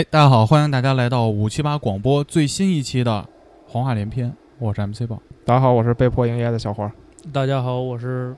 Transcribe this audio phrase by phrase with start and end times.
[0.00, 3.28] 哎，大家好，欢迎大家来到五七八广播最新一期的
[3.66, 5.20] 黄话连篇，我是 MC 宝。
[5.44, 6.90] 大家好，我是被迫营业的小花。
[7.30, 8.34] 大家好，我是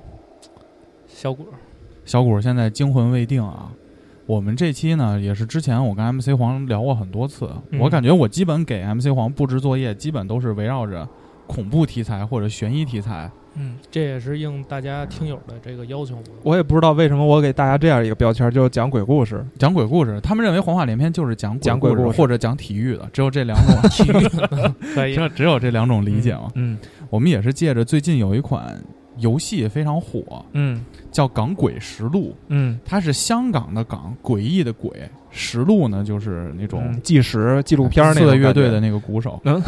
[1.06, 1.46] 小谷。
[2.04, 3.70] 小谷现在惊魂未定啊！
[4.26, 7.48] 我们这期呢，也是之前我跟 MC 黄聊过很多次。
[7.70, 11.08] 嗯我感觉我基本给 MC 黄布置作业，基本都是围绕着
[11.46, 13.30] 恐怖题材或者悬疑题材。
[13.54, 16.16] 嗯，这也是应大家听友的这个要求。
[16.42, 19.44] 我也不知道为什么我给大家这样一个标签，就是讲鬼故事。
[19.58, 24.12] 讲鬼故事，他们认为黄话连篇就是讲鬼讲鬼故事或者讲体育的，只有这两种 体育
[24.94, 26.50] 可以只，有只有这两种理解嘛。
[26.54, 26.78] 嗯
[27.10, 28.74] 我们也是借着最近有一款
[29.18, 32.30] 游戏非常火，嗯叫《港鬼实录》。
[32.48, 34.90] 嗯它是香港的港，诡异的诡，
[35.30, 39.60] 实录呢就是那种嗯，纪实纪录片儿那四种感觉乐乐队的那个鼓手，嗯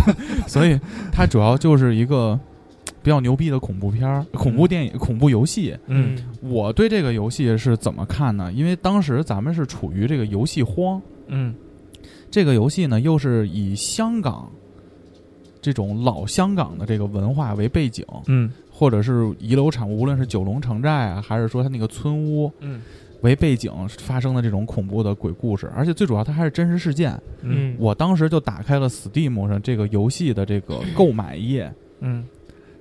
[0.46, 0.78] 所以
[1.10, 2.38] 它主要就是一个
[3.02, 5.76] 比较牛逼的恐怖片儿、恐怖电影、恐怖游戏。
[5.86, 6.16] 嗯。
[6.40, 8.52] 我对这个游戏是怎么看呢？
[8.52, 11.54] 因为当时咱们是处于这个游戏荒，嗯。
[12.30, 14.50] 这个游戏呢又是以香港
[15.60, 18.50] 这种老香港的这个文化为背景，嗯。
[18.70, 22.80] 或者是遗留产物，无论是九龙城寨啊，还是说它那个村屋，嗯。
[23.22, 27.20] 为背景发生的这种恐怖的鬼故事，而且最主要它还是真实事件。
[27.42, 32.24] 嗯，我当时就打开了 Steam 上这个游戏的这个购买页，嗯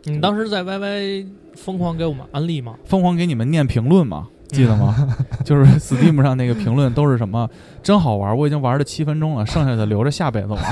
[0.04, 2.76] 你当时在 YY 疯狂给我们安利吗？
[2.86, 4.96] 疯狂给你们念评论吗，记得吗？
[5.44, 7.50] 就是 Steam 上那个评论都是什么
[7.84, 10.64] 真好玩，我已经玩了七分钟了，剩下的留着下辈子玩。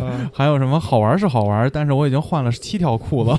[0.00, 3.30] 嗯， 还有什么好玩是好玩，但是我已经换了七条裤子。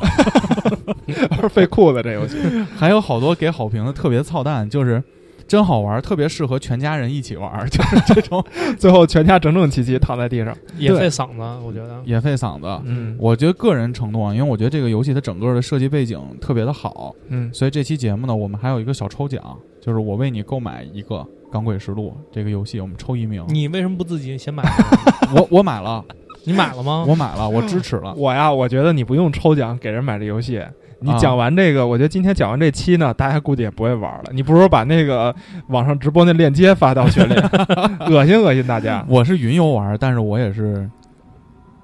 [1.41, 2.37] 是费裤子这游戏。
[2.77, 5.03] 还有好多给好评的特别操蛋，就是
[5.47, 8.43] 真好玩，特别适合全家人一起玩， 就是这种
[8.79, 10.55] 最后全家整整齐齐躺在地上。
[10.77, 12.01] 也费嗓子，我觉得。
[12.05, 12.81] 也费嗓子。
[12.85, 19.41] 嗯我觉得个人承诺啊，因为我觉得这个游戏它整个的设计背景特别的好，嗯所以这期节目呢，我们还有一个小抽奖，
[19.81, 21.15] 就是我为你购买一个
[21.51, 23.43] 《港诡实录》这个游戏，我们抽一名。
[23.49, 24.63] 你为什么不自己先买？
[25.35, 26.03] 我我买了，
[26.45, 27.05] 你买了吗？
[27.07, 28.13] 我买了，我支持了。
[28.15, 30.61] 我呀，我觉得你不用抽奖给人买这游戏。
[31.03, 34.23] 你啊讲完这个，我觉得今天讲完这期呢，大家估计也不会玩了。
[34.31, 35.35] 你不如把那个
[35.67, 37.33] 网上直播那链接发到群里，
[38.09, 39.05] 恶心恶心大家。
[39.07, 40.89] 我是云游玩，但是我也是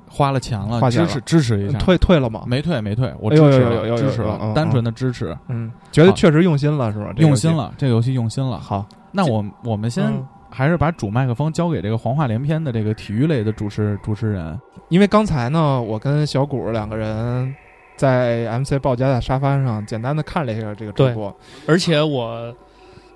[0.09, 1.77] 花了钱了，花钱了支持支持一下。
[1.77, 2.43] 退退了吗？
[2.47, 7.11] 没退没退，我哎支持支持了，嗯单纯的支持，嗯，觉得确实用心了，是吧？
[7.17, 7.55] 用心。
[7.55, 8.57] 了，这个游戏用心了。
[8.57, 14.59] 好，那我我们先嗯还是把主麦克风交给这个黄话连篇的这个体育类的主持主持人。
[14.89, 17.53] 因为刚才呢，我跟小谷两个人
[17.99, 21.35] 在 MC 报家的沙发上简单的看了一下这个直播，
[21.67, 22.55] 而且我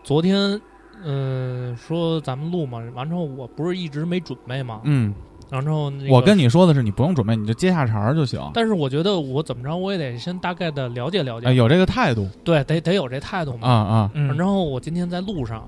[0.04, 0.60] 昨天，
[1.06, 5.16] 嗯、说咱们录嘛，完之后我不是一直没准备嘛，嗯，
[5.50, 8.42] 然后、那个、我跟你说的是，你不用准备，你就接下茬儿就行。
[8.54, 13.66] 但是我觉得我怎么着，我也得先大概的了解了解，哎，有这个态度对，得得有这态度嘛。
[13.66, 14.12] 啊啊！
[14.14, 15.66] 嗯然后我今天在路上，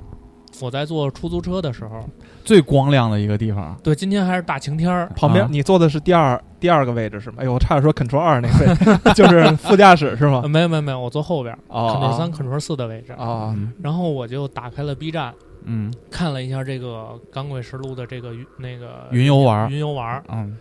[0.59, 2.03] 我在坐出租车的时候，
[2.45, 7.37] 最光亮的一个地方，对，今天还是大晴天儿，旁边、啊你坐的是第二第二个位置是吗？
[7.39, 10.47] 哎呦，我差点说 Ctrl 二那个位置， 就是副驾驶是吗 呃？
[10.47, 13.11] 没有没有没有，我坐后边哦，Ctrl 三、Ctrl 四的位置。
[13.13, 15.33] 啊，嗯然后我就打开了 B 站，
[15.65, 16.87] 嗯看了一下这个
[17.33, 20.23] 《港鬼实录》的这个云那个云游玩儿云游玩儿。
[20.31, 20.57] 嗯，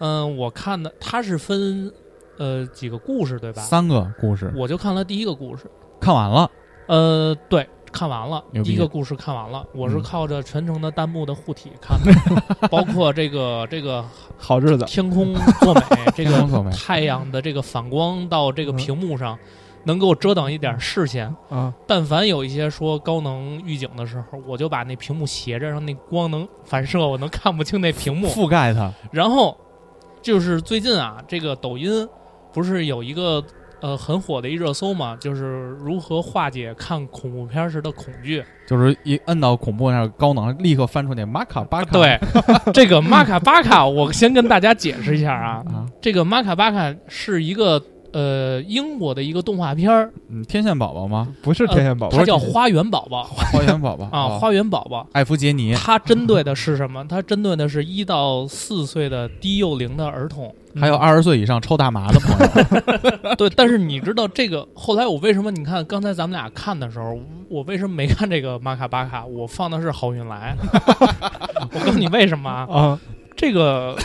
[0.00, 1.90] 嗯，我看的它是分
[2.38, 3.62] 呃几个故事对吧？
[3.62, 5.64] 三个故事我就看了第一个故事。
[6.00, 6.50] 看完了，
[6.86, 14.04] 呃，对，看完了，第一个故事看完了，我是嗯靠着全程的弹幕的护体看的， 包括这个这个
[14.38, 15.80] 好日子，天空作美，
[16.14, 19.38] 这个太阳的这个反光到这个嗯屏幕上，
[19.84, 21.34] 能给我遮挡一点视线。
[21.48, 28.28] 啊，但凡有一些说高能预警的时候，我就把那屏幕斜着，让那光能反射，我能看不清那屏幕。
[28.28, 28.92] 覆盖它。
[29.10, 29.56] 然后
[30.22, 32.08] 就是最近啊，这个抖音
[32.52, 33.42] 不是有一个
[33.80, 38.42] 呃很火的一热搜嘛，就是如何化解看恐怖片时的恐惧。
[38.66, 41.90] 就是一摁到恐怖那儿高能，立刻翻出那玛卡巴卡。
[41.92, 42.18] 对，
[42.72, 47.82] 这个玛卡巴卡， 我先跟大家解释一下啊，啊，这个玛卡巴卡是一个
[48.12, 51.34] 呃英国的一个动画片儿，嗯，天线宝宝吗？
[51.42, 55.04] 不是天线宝宝，它叫《花园宝宝》花园宝宝啊，哦花园宝宝。
[55.12, 57.04] 艾弗杰尼，它针对的是什么？
[57.08, 60.54] 它针对的是一到四岁的低幼龄的儿童。
[60.78, 62.38] 还有二十岁以上抽大麻的朋
[63.30, 65.50] 友， 对，但是你知道这个后来我为什么？
[65.50, 67.18] 你看刚才咱们俩看的时候，
[67.48, 69.24] 我为什么没看这个玛卡巴卡？
[69.24, 70.56] 我放的是好运来。
[71.72, 72.66] 我告诉你为什么啊？
[72.70, 73.00] 啊，
[73.36, 73.96] 这个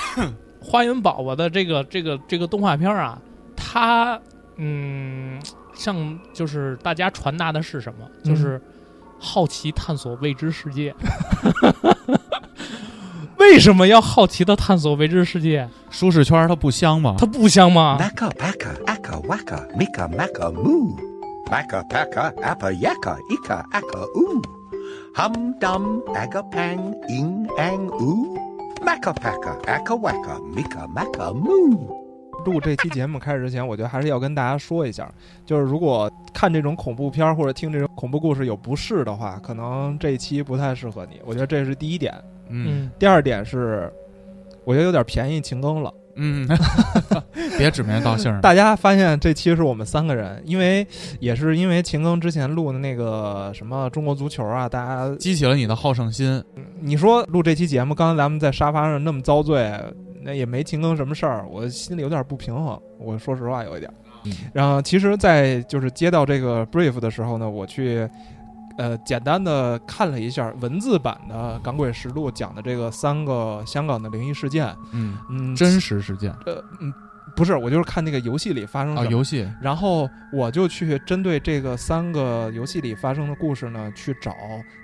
[0.60, 3.20] 花园宝宝的这个这个这个动画片啊，
[3.56, 4.20] 它
[4.58, 5.40] 嗯，
[5.76, 8.08] 像就是大家传达的是什么？
[8.24, 8.60] 就是
[9.20, 10.94] 好奇探索未知世界。
[13.46, 15.70] 为什么要好奇的探索未知世界？
[15.92, 17.16] 舒适圈它不香吗？
[17.18, 20.98] 它不香吗？Macca packa, acca wacka, mika macca moo.
[21.46, 24.42] Macca packa, appa yakka, ika acca oo.
[25.16, 28.36] Hum dum, aga pang, ing ang oo.
[28.84, 32.02] Macca packa, acca wacka, mika macca moo.
[32.46, 35.10] 录这期节目开始之前，我觉得还是要跟大家说一下，
[35.46, 41.22] 就是如果看这种恐怖片或者听这种恐怖故事有不适的话，可能这一期不太适合你。
[41.24, 42.14] 我觉得这是第一点。
[42.50, 43.92] 嗯第二点是，
[44.64, 45.94] 我觉得有点便宜秦庚了。
[46.18, 46.48] 嗯，
[47.58, 48.40] 别指名道姓儿。
[48.40, 50.88] 大家发现这期是我们三个人，因为
[51.20, 56.42] 也是因为秦庚之前录的那个什么中国足球啊，大家激起了你的好胜心，
[56.80, 59.70] 你说录这期节目，刚才咱们在沙发上那么遭罪，
[60.22, 62.80] 那也没秦庚什么事儿，我心里有点不平衡。
[62.98, 63.92] 我说实话有一点。
[64.24, 68.10] 嗯然后其实，在就是接到这个 brief 的时候呢，我去
[68.78, 74.76] 呃简单的看了一下文字版的《港诡实录》讲的这个三个香港的灵异事件。
[74.92, 76.94] 嗯，嗯，真实事件呃嗯
[77.36, 79.12] 不是，我就是看那个游戏里发生啊，什么。
[79.12, 84.34] 游戏，然后我就去针对这个三个游戏里发生的故事呢，去找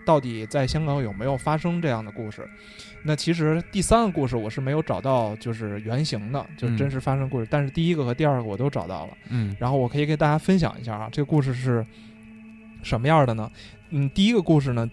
[0.06, 2.46] 到底在香港有没有发生这样的故事。
[3.06, 7.48] 那其实第三个故事我是没有找到，就是原型的，就是真实发生故事。
[7.50, 11.86] 但是第一个和第二个我都找到了，嗯然后我可以给大家分享一下啊，这个故事是
[12.84, 13.50] 什么样的呢？
[13.92, 14.90] 嗯，第一个故事呢，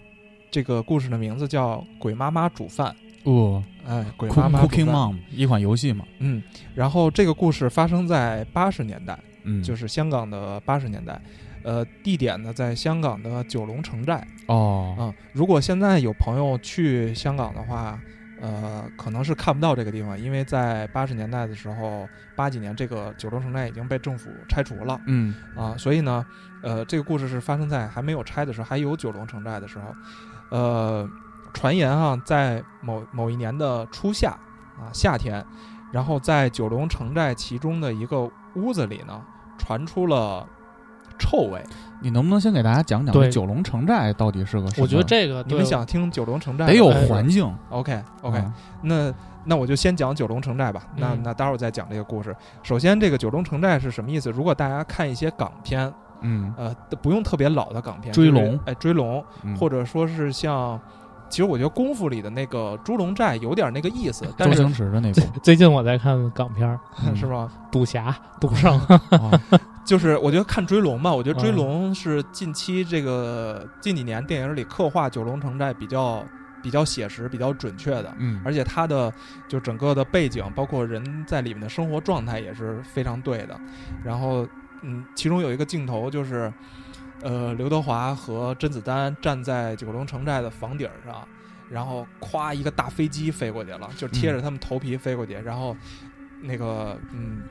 [0.51, 2.95] 这个故事的名字叫《鬼妈妈煮饭》。
[3.29, 4.85] 哦哎，鬼妈妈，Cooking。
[4.85, 6.41] Mom 一款游戏嘛，嗯，
[6.75, 9.17] 然后这个故事发生在八十年代。
[9.43, 11.19] 嗯，就是香港的八十年代，
[11.63, 17.99] 呃，地点呢在香港的九龙城寨哦，嗯、如果现在有朋友去香港的话，
[18.41, 26.25] 呃，可能是看不到这个地方，因为在八十年代的时候，八几年这个九龙城寨已经被政府拆除了嗯啊，所以呢，
[26.63, 29.93] 呃，这个故事是发生在还没有拆的时候，还有九龙城寨的时候，
[30.49, 31.09] 呃，
[31.53, 34.31] 传言啊，在某某一年的初夏
[34.77, 35.45] 啊夏天，
[35.91, 39.21] 然后在九龙城寨其中的一个屋子里呢，
[39.57, 40.47] 传出了
[41.19, 41.61] 臭味。
[42.01, 44.83] 你能不能先给大家讲讲对这九龙城寨到底是个什么？
[44.83, 49.13] 我觉得这个你们想听九龙城寨得有的环境 OK OK，、啊那
[49.43, 50.83] 那我就先讲九龙城寨吧。
[50.95, 52.35] 那嗯那待会儿再讲这个故事。
[52.63, 54.31] 首先，这个九龙城寨是什么意思？
[54.31, 60.79] 如果大家看一些港片，嗯，呃，不用特别老的港片，就是追龙哎，追龙，嗯或者说是像，
[61.29, 67.49] 其实我觉得功夫里的那个猪龙寨有点那个意思，但是周星驰的那部最近我在看港片儿 嗯是吧？
[67.71, 69.31] 赌侠、赌圣，啊
[69.85, 76.23] 就是我觉得看追龙吧，我觉得追嗯龙是近期这个近几年电影里刻画九龙城寨比较
[76.61, 78.13] 比较写实、比较准确的。
[78.19, 79.11] 嗯，而且它的
[79.47, 83.59] 就整个的背景，包括人在里面的生活状态也是非常对的。
[84.03, 84.47] 然后，
[84.81, 86.53] 嗯，其中有一个镜头就是，
[87.21, 91.27] 呃，刘德华和甄子丹站在九龙城寨的房顶上，
[91.67, 95.75] 然后咵一个大飞机飞过去了，就贴着他们头皮飞过去，然后
[96.41, 97.41] 那个嗯。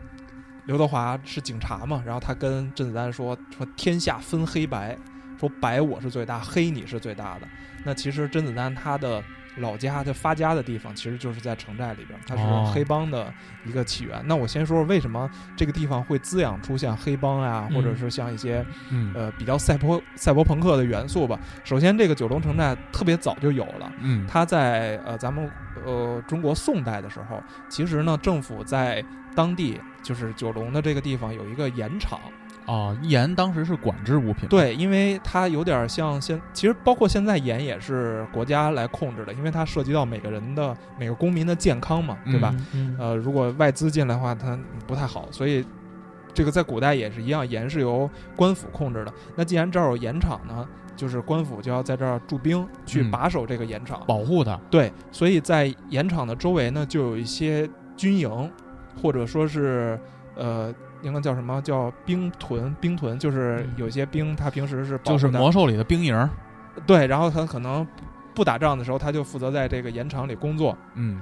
[0.68, 4.94] 刘德华是警察嘛，然后他跟甄子丹说说天下分黑白，
[5.40, 7.48] 说白我是最大，黑你是最大的。
[7.84, 9.24] 那其实甄子丹他的
[9.58, 13.32] 老家的发家的地方，其实就是在城寨里边，它哦是黑帮的
[13.64, 14.22] 一个起源。
[14.26, 21.38] 那我先说说为什么这个地方会滋养出像黑帮啊，嗯或者是像一些嗯呃比较赛博赛博朋克的元素吧。
[21.64, 23.92] 首先，这个九龙城寨特别早就有了。
[24.00, 25.50] 嗯，它在呃咱们
[25.84, 32.20] 呃中国宋代的时候，其实呢政府在当地就是九龙的这个地方有一个盐场，
[32.68, 42.54] 哦，盐当时是管制物品，，对，因为它有点像现，其实包括现在盐也是国家来控制的，因为它涉及到每个人的每个公民的健康嘛，对吧？
[42.74, 42.94] 嗯？
[42.94, 45.64] 嗯呃，如果外资进来的话，它不太好，所以
[46.34, 49.12] 这个在古代也是一样，盐是由官府控制的。
[49.34, 54.02] 那既然这儿有盐场呢，就是官府就要在这儿驻兵去嗯把守这个盐场。
[54.06, 58.52] 保护它，对，所以在盐场的周围呢，就有一些军营，
[59.00, 59.98] 或者说是
[60.36, 62.74] 呃，应该叫什么叫兵屯？
[62.80, 66.28] 兵屯就是嗯有些兵他平时是保就是魔兽里的兵营儿，
[66.86, 67.86] 对，然后他可能
[68.34, 70.76] 不打仗的时候，他就负责在这个盐场里工作。
[70.94, 71.20] 嗯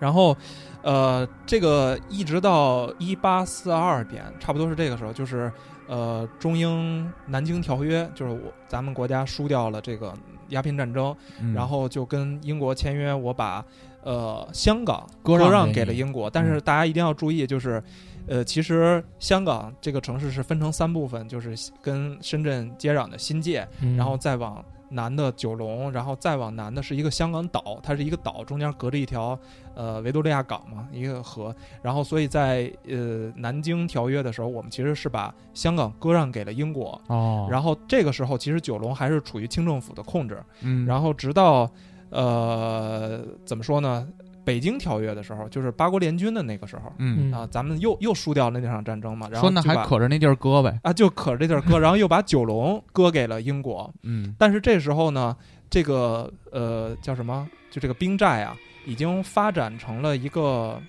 [0.00, 0.36] 然后，
[0.80, 5.50] 呃，这个一直到一八四二年，差不多是这个时候，就是
[5.88, 10.14] 呃中英南京条约，就是我咱们国家输掉了这个
[10.50, 13.64] 鸦片战争，嗯然后就跟英国签约，我把
[14.04, 16.30] 呃香港割让给了英国。
[16.30, 17.82] 但是大家一定要注意，就是
[18.28, 29.38] 呃，其实香港这个城市是分成三部分，就是跟深圳接壤的新界，嗯然后再往南的九龙，然后再往南的是一个香港岛，它是一个岛，中间隔着一条
[29.74, 31.54] 呃维多利亚港嘛，一个河。
[31.82, 37.00] 然后所以在呃南京条约的时候，我们其实是把香港割让给了英国。
[37.08, 40.42] 哦，然后这个时候，其实九龙还是处于清政府的控制。
[40.62, 41.70] 嗯，然后直到
[42.10, 44.08] 呃怎么说呢？
[44.48, 49.28] 北京条约的时候，就是八国联军的那个时候嗯，嗯啊，咱们又又输掉了那场战争嘛。
[49.30, 53.92] 然后说那还可着那地儿割呗，啊，就可着这地儿割，然后又把九龙割给了英国。
[54.02, 55.36] 嗯但是这时候呢，
[55.68, 57.46] 这个呃叫什么？
[57.70, 60.80] 就这个兵寨啊，已经发展成了一个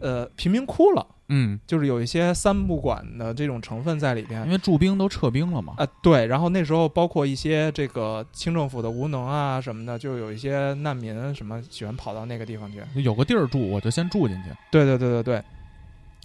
[0.00, 4.44] 呃贫民窟了，嗯，就是有一些三不管的这种成分在里边。
[4.44, 4.50] 因。
[4.50, 12.82] 为驻兵都撤兵了嘛，啊，对，然后那时候包括一些这个清政府的无能啊什么的，就有一些难民什么喜欢跑到那个地方去。
[13.00, 15.42] 有个地儿住我就先住进去，对对对对对。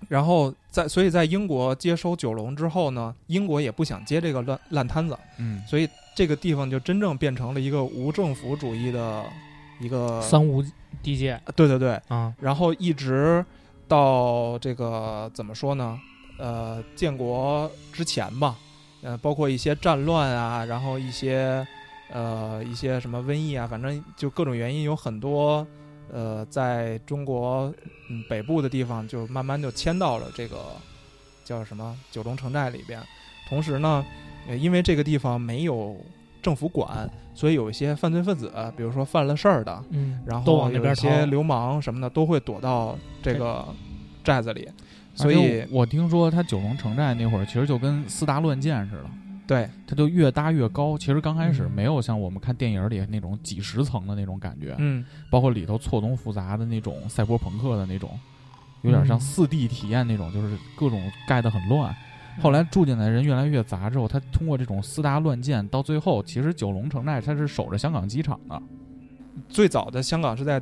[0.07, 5.61] 然后在所以在英国接收九龙之后呢，英国也不想接这个烂烂摊子，嗯。
[5.67, 9.25] 所以这个地方就真正变成了一个无政府主义的
[9.79, 10.63] 一个三无
[11.03, 11.39] 地界。
[11.55, 13.45] 对对对，啊，然后一直
[13.89, 16.00] 到这个怎么说呢？
[16.38, 18.55] 呃，建国之前吧，
[19.01, 21.67] 呃，包括一些战乱啊，然后一些
[22.10, 25.67] 呃一些什么瘟疫啊，反正就各种原因，有很多
[26.10, 27.74] 呃，在中国
[28.10, 30.58] 嗯北部的地方就慢慢就迁到了这个
[31.43, 33.01] 叫什么九龙城寨里边。
[33.50, 34.05] 同时呢，
[34.60, 35.98] 因为这个地方没有
[36.41, 43.65] 政府管，所以有一些犯罪分子，比如说犯了事儿的，嗯，然后有一往那边逃些流氓什么的都会躲到这个
[44.24, 44.67] 寨子里，
[45.15, 49.05] 所以我听说他九龙城寨那会儿其实就跟斯大乱箭似的，
[49.48, 49.69] 对。
[49.88, 50.96] 它就越搭越高。
[50.96, 51.72] 其实刚开始嗯。
[51.72, 55.03] 没有像我们看电影里那种几十层的那种感觉，嗯。
[55.31, 58.17] 包括里头错综复杂的那种赛博朋克的那种，
[58.84, 59.19] 有点像嗯。
[59.19, 61.93] 四 D 体验那种，就是各种盖得很乱。
[62.41, 68.62] 后来住进来的人越来越杂之后，他通过这种私搭乱建，到最后其实九龙城寨他是守着香港机场的。
[69.48, 70.62] 最早的香港是在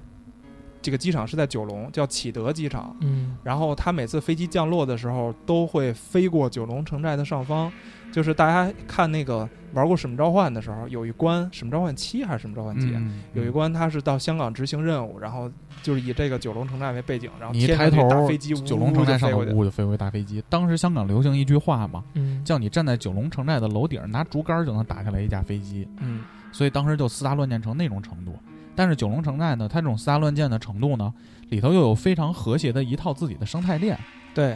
[0.81, 2.95] 这个机场是在九龙，叫启德机场。
[3.01, 7.71] 嗯然后他每次飞机降落的时候，都会飞过九龙城寨的上方。
[8.11, 15.51] 就是大家看那个玩过《使命召唤》的时候，有一关《使命召唤七》还是《使命召唤几》嗯，有一关他是到香港执行任务，然后
[15.83, 20.43] 就是以这个九龙城寨为背景，然后你一抬头大飞机，九龙城寨上头呜就飞回大飞机。
[20.49, 25.87] 当时香港流行一句话嘛，嗯，叫你站在九龙城寨的楼顶，拿竹竿就能打下来一架飞机。
[25.99, 26.21] 嗯
[26.51, 28.35] 所以当时就私搭乱建成那种程度。
[28.73, 31.13] 但是九龙城寨呢，它这种私搭乱建的程度呢，
[31.49, 33.99] 里头又有非常和谐的一套自己的生态链，
[34.33, 34.55] 对，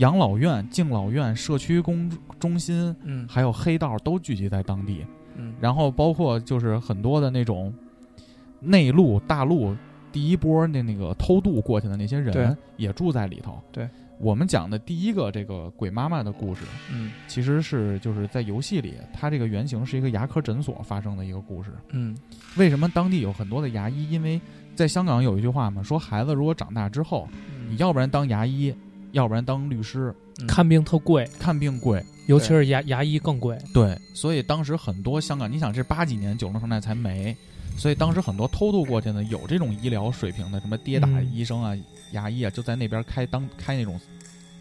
[0.00, 5.04] 养老院、敬老院、社区公中心，嗯还有黑道都聚集在当地。
[5.36, 7.72] 嗯，然后包括就是很多的那种
[8.60, 9.76] 内陆、大陆
[10.10, 13.60] 第一波那那个偷渡过去的那些人也住在里头。
[13.70, 13.88] 对，
[14.18, 21.70] 我们讲的第一个这个鬼妈妈的故事，嗯其实是就是在游戏里，它这个原型是一个牙科诊所发生的一个故事。
[21.90, 22.16] 嗯
[22.56, 24.10] 为什么当地有很多的牙医？
[24.10, 24.40] 因为
[24.74, 28.74] 在香港有一句话嘛，说孩子如果长大之后，嗯你要不然当牙医，
[29.12, 30.14] 要不然当律师，
[30.46, 32.04] 看病特贵，看病贵。
[32.26, 33.58] 尤其是牙牙医更贵。
[33.74, 37.36] 对，所以当时很多香港，你想这八几年九龙城寨才没，
[37.76, 41.76] 所以当时很多偷渡过去的有这种医疗水平的，什么跌打嗯医生啊、
[42.12, 44.00] 牙医啊，就在那边开当开那种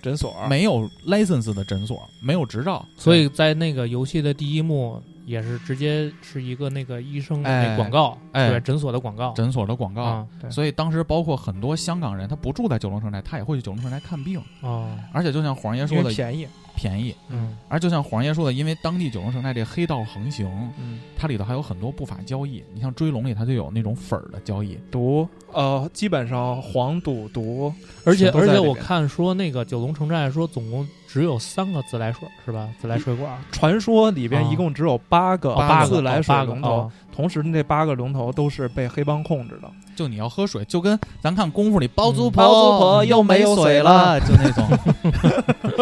[0.02, 0.34] 诊所。
[0.50, 5.00] 没有 license 的诊所，没有执照，所以在那个游戏的第一幕
[5.30, 8.50] 也是直接是一个那个医生的广告，哎。
[8.50, 9.32] 对诊所的广告。
[9.34, 10.02] 诊所的广告。
[10.02, 17.14] 啊所以当时包括很多香港人，他不住在九龙城寨，他也会去九龙城寨看病，哦，而且就像黄爷说的，便宜，便宜。
[17.28, 17.56] 嗯。
[17.68, 22.64] 而就像黄爷说的，因为当地九龙城寨这黑道横行，嗯，它里头还有很多不法交易。
[22.74, 24.80] 你像追龙里，它就有那种粉儿的交易。
[24.90, 25.28] 毒。
[25.54, 27.72] 呃，基本上黄赌毒，
[28.04, 32.70] 而且而且我看说那个九龙城寨说总共只有三个自来水是吧？
[32.80, 39.70] 自来水管传说里边啊一共只有八个哦八个自来水龙头，哦同时那八个龙头都是被黑帮控制的。
[39.96, 44.66] 就你要喝水，就跟咱看功夫里包租嗯婆，包租婆又没水了，就那种。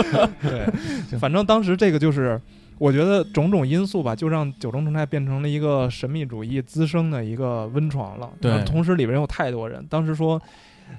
[0.41, 2.41] 对，反正当时这个就是，
[2.79, 8.29] 我觉得种种因素吧，就让九龙城寨变成了一个神秘主义滋生的一个温床了。
[8.41, 10.41] 对同时里边有太多人，当时说，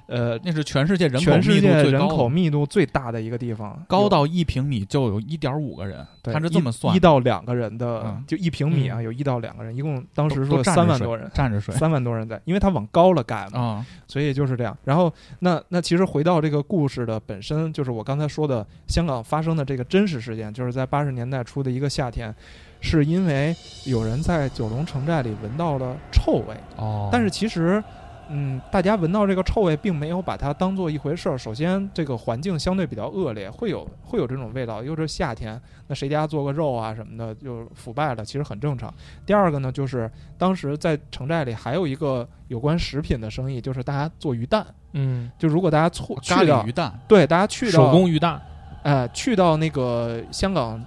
[0.07, 14.77] 呃，那是全世界人口全世密度界人最高的口密度最大的一个地方，高到一平米就有一点五个人，对他是这么算一到两个人的，嗯就一平米啊，嗯有一到两个人，一共当时说都都站着三万多人，站着睡三万多人在，因为它往高了盖嘛，啊，所以就是这样。
[14.85, 22.35] 然后那那其实回到这个故事的本身，就是我刚才说的香港发生的这个真实事件，就是在八十年代初的一个夏天，
[22.81, 23.55] 是因为
[23.85, 27.83] 有人在九龙城寨里闻到了臭味，哦但是其实。
[28.31, 31.39] 嗯，大家闻到这个臭味，并没有把它当做一回事儿。
[31.39, 38.93] 首先，这个环境相对比较恶劣，会有会有这种味道，又是夏天，那谁家做个肉啊什么的就腐败了，其实很正常。
[39.25, 44.67] 第二个呢，就是当时在城寨里还有一个有关食品的生意，就是大家做鱼蛋。
[44.93, 48.41] 嗯，就如果大家错咖去到喱鱼蛋，对大家去到手工鱼蛋，
[48.83, 50.83] 呃去到那个香港，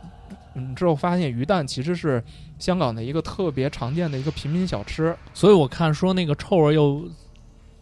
[0.54, 2.24] 嗯之后发现鱼蛋其实是
[2.60, 5.16] 香港的一个特别常见的一个平民小吃。
[5.34, 7.04] 所以我看说那个臭味儿又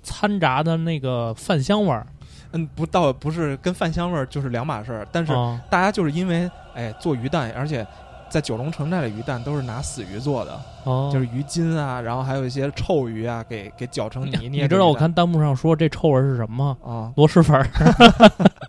[0.03, 2.05] 掺杂的那个饭香味儿，
[2.51, 7.85] 嗯，不到不是跟饭香味儿就是两码事儿，但是啊大家就是因为哎做鱼蛋，而且
[8.29, 14.61] 在九龙城寨的鱼蛋都是拿死鱼做的，哦，就是鱼筋啊，然后还有一些臭鱼啊，给给搅成泥捏。
[14.63, 16.93] 你知道我看弹幕上说这臭味儿是什么吗？
[16.93, 17.67] 啊，螺蛳粉儿，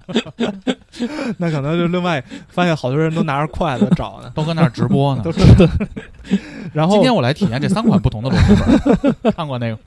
[1.39, 5.31] 那可能就另外发现好多人都拿着筷子找呢，都搁那儿直播呢 都。
[6.25, 6.39] 是。
[6.73, 9.79] 然后今天我来体验这三款不同的螺蛳粉儿， 看过那个？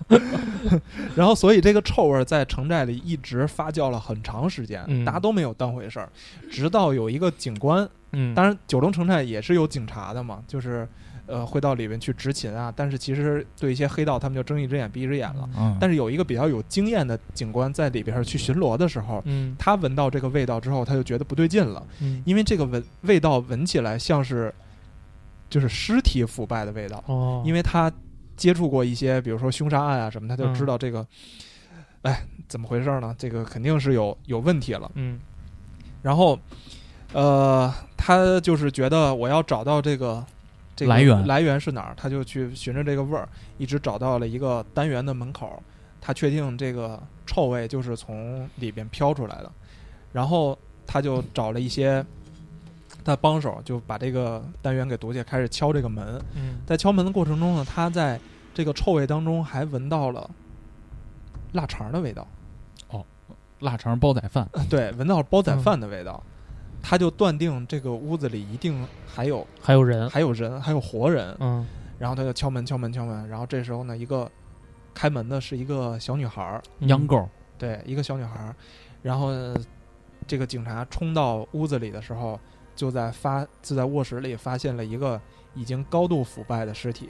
[1.16, 6.10] 然后，所以这个臭味儿在城寨里一直发酵了很长时间，嗯大家都没有当回事儿，
[6.50, 10.88] 直到有一个警官，嗯，当然九龙城寨也是有警察的嘛，就是
[11.25, 15.48] 呃会到里面去执勤啊，但是其实对一些黑道他们就睁一只眼闭一只眼了。
[15.58, 24.54] 嗯，但是有一个比较有经验的警官在里边儿去巡逻的时候，嗯他闻到这个味道之后，他就觉得不对劲了，嗯，因为这个闻味道闻起来像是
[25.53, 27.91] 就是尸体腐败的味道，哦，因为他
[28.36, 31.05] 接触过一些，比如说凶杀案啊什么，他就知道这个，
[32.01, 33.13] 哎，怎么回事呢？
[33.19, 34.91] 这个肯定是有有问题了。
[34.95, 35.19] 嗯
[36.01, 36.39] 然后，
[37.13, 40.25] 呃，他就是觉得我要找到这个
[40.75, 43.29] 这个来源来源是哪儿，他就去寻着这个味儿，
[43.60, 45.62] 一直找到了一个单元的门口，
[46.01, 49.51] 他确定这个臭味就是从里边飘出来的，
[50.12, 50.57] 然后
[50.88, 52.03] 他就找了一些。
[53.03, 56.21] 他帮手就把这个单元给堵起来，开始敲这个门。
[56.36, 56.60] 嗯。
[56.65, 58.19] 在敲门的过程中呢，他在
[58.54, 60.30] 这个臭味当中还闻到了
[61.54, 62.28] 腊肠的味道，
[62.89, 63.06] 哦
[63.60, 66.21] 腊肠煲仔饭， 对，闻到了煲仔饭的味道，
[66.82, 71.36] 他就断定这个屋子里一定还有还有人，还有人，还有活人。
[71.39, 71.65] 嗯。
[71.99, 73.30] 然后他就敲门，敲门，敲门。
[73.30, 74.30] 然后这时候呢，一个
[74.93, 78.56] 开门的是一个小女孩儿，秧沟，对，一个小女孩儿。
[79.01, 79.32] 然后
[80.28, 82.38] 这个警察冲到屋子里的时候，
[82.75, 85.19] 就在发就在卧室里发现了一个
[85.53, 87.09] 已经高度腐败的尸体，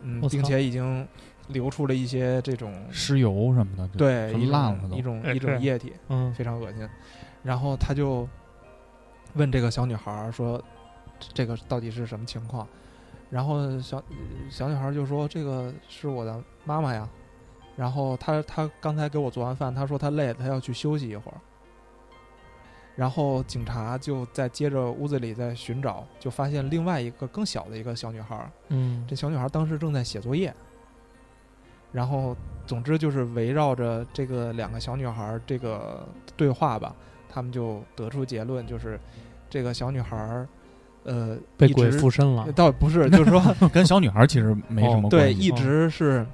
[0.00, 1.06] 嗯并且已经
[1.48, 4.96] 流出了一些这种尸油什么的，对一全烂了都。
[4.96, 6.88] 一种哎一种液体，嗯非常恶心。
[7.42, 8.28] 然后他就
[9.34, 10.62] 问这个小女孩儿说
[11.34, 12.66] ：“这个到底是什么情况？”
[13.30, 14.02] 然后小
[14.48, 17.08] 小女孩儿就说：“这个是我的妈妈呀。”
[17.76, 21.38] 然后她她刚才给我做完饭，她说她累了，她要去休息一会儿。
[22.96, 29.04] 然后警察就在接着屋子里在寻找，就发现另外一个更小的一个小女孩儿，嗯。
[29.08, 30.54] 这小女孩当时正在写作业，
[31.90, 36.94] 然后总之就是围绕着这个两个小女孩这个对话吧，
[37.28, 38.98] 他们就得出结论，就是
[39.50, 40.46] 这个小女孩，
[41.02, 43.42] 呃，被鬼附身了，倒不是， 就是说
[43.74, 45.34] 跟小女孩其实没什么关系。
[45.34, 46.24] 对，一直是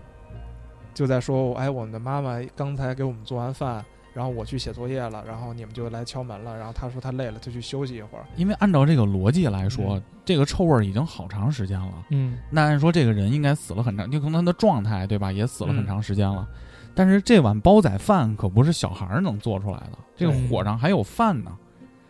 [0.93, 3.83] 就在说，哎，我们的妈妈刚才给我们做完饭。
[4.21, 6.55] 然后我去写作业了，然后你们就来敲门了。
[6.59, 8.25] 然后他说他累了，就去休息一会儿。
[8.37, 12.05] 因为按照这个逻辑来说，嗯这个臭味儿已经好长时间了。
[12.11, 16.47] 嗯那按说这个人应该死了很长，就可能他的状态对吧，也死了很嗯长时间了。
[16.95, 21.51] 但是这碗煲仔饭可不是小孩儿能做出来的，这个嗯火上还有饭呢。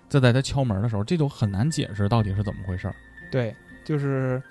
[0.09, 2.95] 这在他敲门的时候，这就很难解释到底是怎么回事儿。
[3.31, 4.43] 对，就是，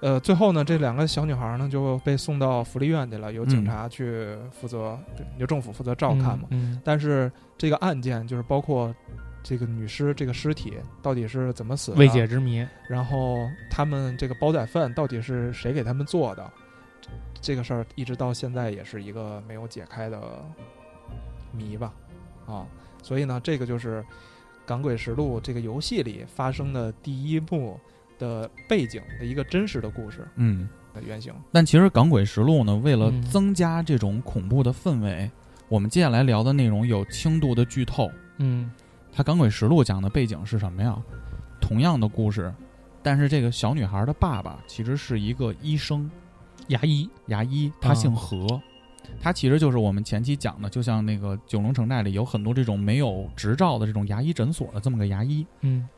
[0.00, 4.98] 呃，最后呢，这两个小女孩呢就被送到福利院去了，由警嗯察去负责，
[5.38, 6.46] 由政府负责照看嘛。
[6.50, 8.94] 嗯但是这个案件就是包括
[9.42, 13.36] 这个女尸这个尸体到底是怎么死的，未解之谜，然后
[13.70, 16.48] 他们这个煲仔饭到底是谁给他们做的，
[17.40, 20.20] 这个事儿一直到现在也是一个没有解开的
[21.50, 21.92] 谜吧，
[22.46, 22.66] 啊，
[23.02, 24.00] 所以呢，这个就是
[24.64, 27.80] 《港诡实录》这个游戏里发生的第一幕
[28.18, 31.32] 的背景的一个真实的故事嗯，的原型。
[31.52, 35.30] 但其实《港诡实录》呢，为了嗯增加这种恐怖的氛围，
[35.68, 38.10] 我们接下来聊的内容有轻度的剧透。
[38.38, 38.70] 嗯
[39.12, 40.96] 它《港诡实录》讲的背景是什么呀？
[41.60, 42.54] 同样的故事，
[43.02, 46.10] 但是这个小女孩的爸爸其实是一个医生，
[46.68, 48.60] 牙医，牙医，他姓何。
[49.20, 55.46] 他其实就是我们前期讲的，就像那个九龙城寨里有很多这种没有执照的这种牙医诊所的这么个牙医。
[55.62, 55.88] 嗯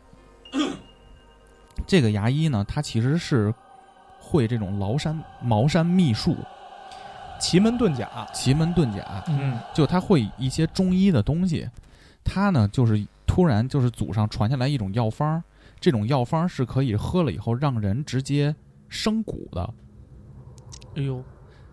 [1.86, 3.52] 这个牙医呢，他其实是
[4.18, 6.36] 会这种崂山茅山秘术、
[7.40, 11.68] 奇门遁甲，奇门遁甲，嗯就他会一些中医的东西。
[12.22, 15.42] 他呢，就是突然就是祖上传下来一种药方，
[15.80, 18.54] 这种药方是可以喝了以后让人直接
[18.88, 19.74] 生骨的。
[20.96, 21.22] 哎呦，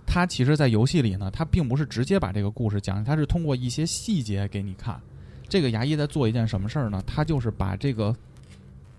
[0.06, 5.00] 他其实，在游戏里呢，他并不是直接把这个故事讲，他是通过一些细节给你看。
[5.50, 7.04] 这个牙医在做一件什么事儿呢？
[7.06, 8.16] 他就是把这个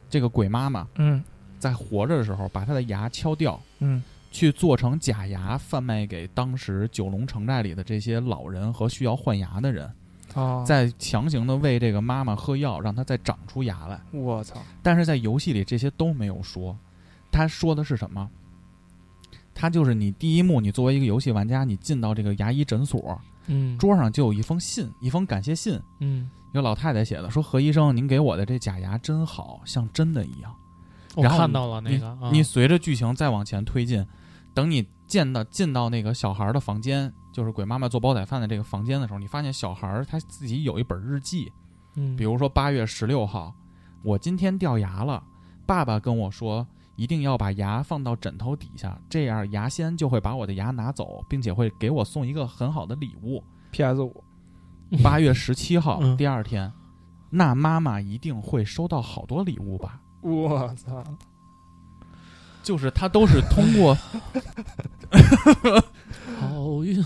[0.09, 1.23] 这个鬼妈妈嗯。
[1.59, 4.03] 在活着的时候，把她的牙敲掉，嗯。
[4.31, 9.91] 去做成假牙，贩卖给当时九龙城寨里的这些老人和需要换牙的人，
[10.35, 13.99] 哦，再强行的喂这个妈妈喝药，让她再长出牙来。
[14.13, 16.77] 我操，但是在游戏里这些都没有说，
[17.33, 18.29] 他说的是什么？
[19.55, 23.79] 他就是你第一幕，你作为一个游戏玩家，你进到这个牙医诊所，嗯。
[23.79, 30.55] 桌上就有一封信，一封感谢信，嗯，一个老太太写的，说何医生，您给我的这假牙真好，像真的一样。
[31.15, 34.07] 我然后看到了那个，啊你随着剧情再往前推进，
[34.55, 41.51] 等你见到进到那个小孩的房间，就是鬼妈妈做煲仔饭的这个房间的时候，你发现小孩他自己有一本日记，
[41.97, 43.55] 嗯比如说八月十六号，
[44.03, 45.23] 我今天掉牙了，
[45.67, 53.43] 爸爸跟我说一定要把牙放到枕头底下，这样牙仙就会把我的牙拿走，并且会给我送一个很好的礼物。
[53.71, 54.25] PS 五，
[55.03, 56.17] 八月十七号、嗯。
[56.17, 56.73] 第二天，
[57.31, 60.01] 那妈妈一定会收到好多礼物吧？
[60.21, 61.05] 我操，
[62.63, 63.97] 就是他都是通过
[66.41, 67.03] 好运，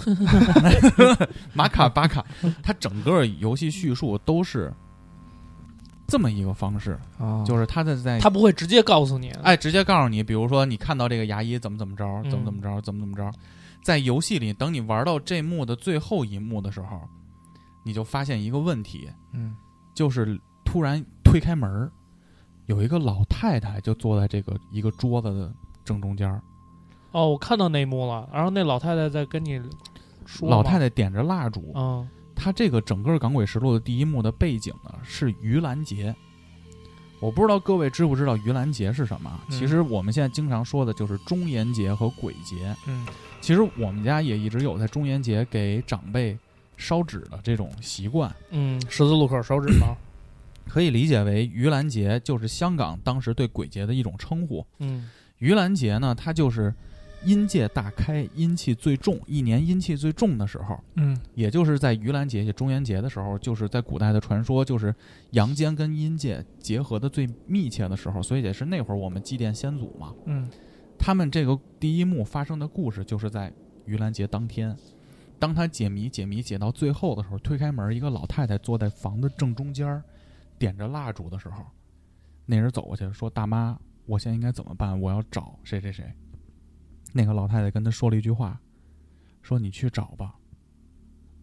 [1.52, 2.24] 马卡巴卡，
[2.62, 4.72] 他整个游戏叙述都是
[6.06, 13.30] 这么一个方式，啊，就是他在在他不会直接告诉你，哎，直接告诉你，比如说你看到这个牙医怎么怎么着，怎么怎么着，怎么怎么着，
[13.82, 17.00] 在游戏里，等你玩到这幕的最后一幕的时候，
[17.82, 19.54] 你就发现一个问题，嗯
[19.94, 21.90] 就是突然推开门儿
[22.66, 25.52] 有一个老太太就坐在这个一个桌子的
[25.84, 26.40] 正中间儿，
[27.10, 29.60] 哦，我看到那一幕了，然后那老太太在跟你
[30.24, 36.14] 说，老太太点着蜡烛，嗯她这个整个《港诡实录》的第一幕的背景呢是盂兰节。
[37.20, 39.30] 我不知道各位知不知道盂兰节是什么？
[39.48, 42.74] 嗯其实我们现在经常说的就是中元节和鬼节。
[42.86, 43.06] 嗯
[43.40, 46.36] 其实我们家也一直有在中元节给长辈
[46.76, 49.96] 烧纸的这种习惯，嗯，十字路口烧纸吗，
[50.68, 54.64] 可以理解为盂兰节就是香港当时对鬼节的一种称呼。
[54.78, 55.08] 嗯。
[55.40, 56.72] 盂兰节呢，它就是
[57.24, 61.18] 阴界大开，阴气最重，一年阴气最重的时候，嗯。
[61.34, 64.94] 也就是在盂兰节、也中元节的时候，就是在古代的传说，就是
[65.30, 70.14] 阳间跟阴界结合的最密切的时候，所以也是那会儿我们祭奠先祖嘛。
[70.26, 70.48] 嗯。
[70.98, 73.52] 他们这个第一幕发生的故事，就是在
[73.86, 74.76] 盂兰节当天，
[75.42, 80.00] 当他解谜解谜解到最后的时候，推开门，一个老太太坐在房子正中间儿，
[80.56, 81.66] 点着蜡烛的时候，
[82.46, 83.76] 那人走过去说：“大妈，
[84.06, 85.00] 我现在应该怎么办？
[85.00, 86.14] 我要找谁谁谁。”
[87.12, 88.60] 那个老太太跟他说了一句话，
[89.42, 90.36] 说：“你去找吧。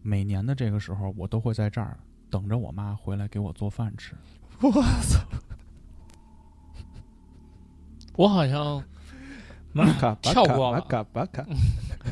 [0.00, 4.16] 每年的这个时候，我都会在这儿等着我妈回来给我做饭吃。
[4.62, 5.20] 我操，
[8.16, 8.82] 我好像
[9.72, 10.80] 马卡巴卡马跳过了。
[10.88, 11.44] 卡巴卡，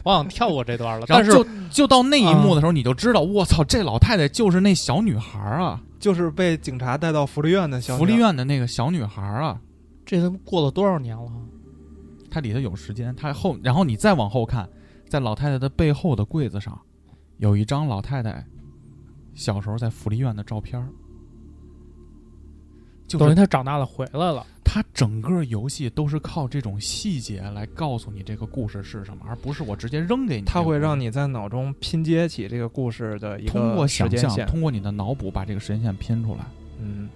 [0.05, 9.61] 我好像跳过这段了，但是就就到那一幕的时候，你就知道，我操，这老太太就是那小女孩儿啊，就是被警察带到福利院的小福利院的那个小女孩儿啊。
[10.07, 11.31] 这都过了多少年了？
[12.31, 14.68] 它里头有时间，它后，然后你再往后看，
[15.09, 16.79] 在老太太的背后的柜子上，
[17.38, 18.44] 有一张老太太
[19.35, 20.88] 小时候在福利院的照片儿
[23.09, 24.47] 就是等于他长大了回来了。
[24.71, 30.42] 它整个游戏都是靠这种细节来告诉你这个故事是什么，而不是我直接扔给你。
[30.44, 34.47] 它会让你在脑中拼接起这个故事的一通过个时想象，间线。
[34.47, 36.40] 通过你的脑补把这个时间线拼出来。
[36.79, 37.09] 嗯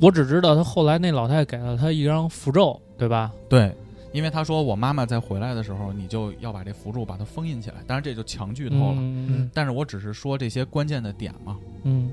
[0.00, 3.30] 我只知道他后来那老太太给了他一张符咒，对吧？
[3.48, 3.70] 对，
[4.12, 7.76] 因为他说我妈妈在回来的时候，你就要把这符咒把它封印起来。
[7.86, 11.58] 当然这就强剧透了，嗯但是我只是说这些关键的点嘛。
[11.82, 12.10] 嗯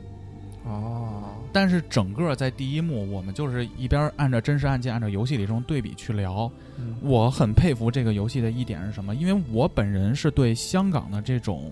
[0.63, 6.51] 哦，但是整个在第一幕，我们就是一边按照真实案件，按照游戏里这种对比去聊。
[6.77, 9.15] 嗯我很佩服这个游戏的一点是什么？
[9.15, 11.71] 因为我本人是对香港的这种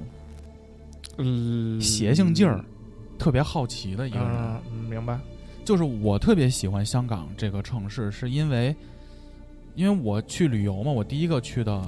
[1.18, 2.64] 嗯邪性劲儿
[3.18, 4.28] 特别好奇的一个人。
[4.30, 5.20] 嗯，嗯明白。
[5.64, 8.76] 就是我特别喜欢香港这个城市，是因为
[9.76, 11.80] 因为我去旅游嘛，我第一个去的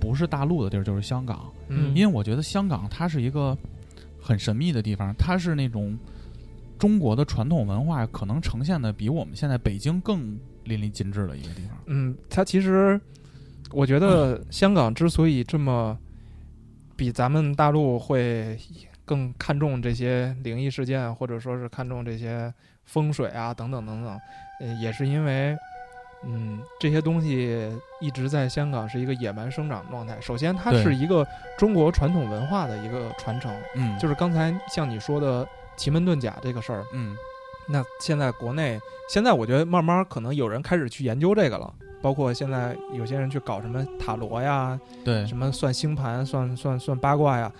[0.00, 1.52] 不是大陆的地儿，就是香港。
[1.68, 3.56] 嗯因为我觉得香港它是一个
[4.20, 5.98] 很神秘的地方，它是那种
[6.82, 11.78] 中国的传统文化可能呈现的比我们现在北京更淋漓尽致的一个地方。
[11.86, 13.00] 嗯，它其实
[13.70, 15.96] 我觉得香港之所以这么
[16.96, 18.58] 比咱们大陆会
[19.04, 22.52] 更看重这些灵异事件，或者说是看重这些
[22.84, 24.20] 风水啊等等等等，
[24.60, 25.56] 嗯，也是因为。
[26.24, 27.68] 嗯，这些东西
[28.00, 30.16] 一直在香港是一个野蛮生长状态。
[30.20, 31.24] 首先，它是一个
[31.56, 36.84] 中国传统文化的一个传承，嗯，就是刚才像你说的奇门遁甲这个事儿。
[36.92, 37.16] 嗯
[37.68, 47.50] 那现在国内，现在我觉得慢慢可能有人开始去研究这个了，包括现在有些人去搞什么塔罗呀，对，什么算星盘、算算算八卦呀，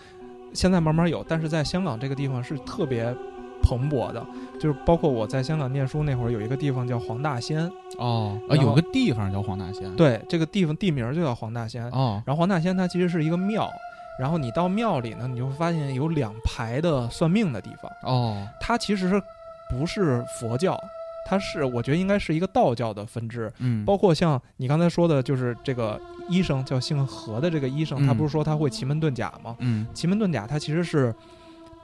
[0.52, 1.24] 现在慢慢有。
[1.28, 3.14] 但是在香港这个地方是特别
[3.62, 4.26] 蓬勃的，
[4.58, 11.88] 就是包括我在香港念书那会儿，有一个地方叫黄大仙，哦，啊，有个地方叫黄大仙，对，这个地方地名就叫黄大仙。
[11.90, 13.70] 哦，然后黄大仙它其实是一个庙，
[14.18, 17.90] 然后你到庙里呢，你就会发现有两排的算命的地方。
[18.02, 19.22] 哦，它其实是
[19.70, 20.78] 不是佛教，
[21.26, 23.52] 它是我觉得应该是一个道教的分支。
[23.58, 28.06] 嗯，包括像你刚才说的，就是这个医生叫姓何的这个医生，嗯。
[28.06, 29.56] 他不是说他会奇门遁甲吗？
[29.60, 29.86] 嗯。
[29.94, 31.14] 奇门遁甲它其实是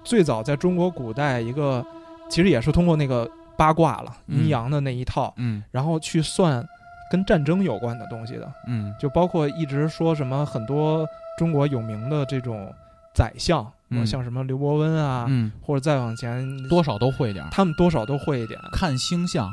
[0.05, 1.85] 最早在中国古代一个，
[2.29, 4.38] 其实也是通过那个八卦了嗯。
[4.38, 5.62] 阴阳的那一套，嗯。
[5.71, 6.67] 然后去算
[7.11, 8.95] 跟战争有关的东西的，嗯。
[8.99, 11.07] 就包括一直说什么很多
[11.38, 12.70] 中国有名的这种
[13.14, 17.48] 宰相，嗯像什么刘伯温啊，嗯，或者再往前多少都会点儿。
[17.51, 18.61] 他们多少都会一点。
[18.72, 19.48] 看星象，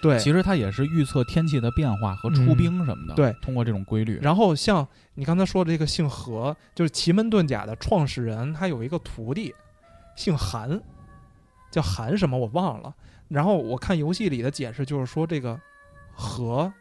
[0.00, 3.14] 对，其实它也是预测天气的变化和出嗯兵什么的。
[3.14, 4.18] 对，通过这种规律。
[4.22, 9.54] 然后像你刚才说的这个姓何，就是奇门遁甲的创始人，他有一个徒弟，
[10.16, 10.80] 姓韩，
[11.70, 12.94] 叫韩什么我忘了。
[13.28, 15.58] 然后我看游戏里的解释就是说这个
[16.12, 16.72] 何，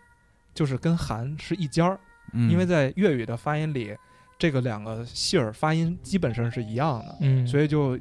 [0.54, 2.00] 就是跟韩是一家儿，
[2.34, 3.96] 嗯，因为在粤语的发音里，
[4.40, 8.00] 这个两个姓儿发音基本上是一样的，嗯，所以就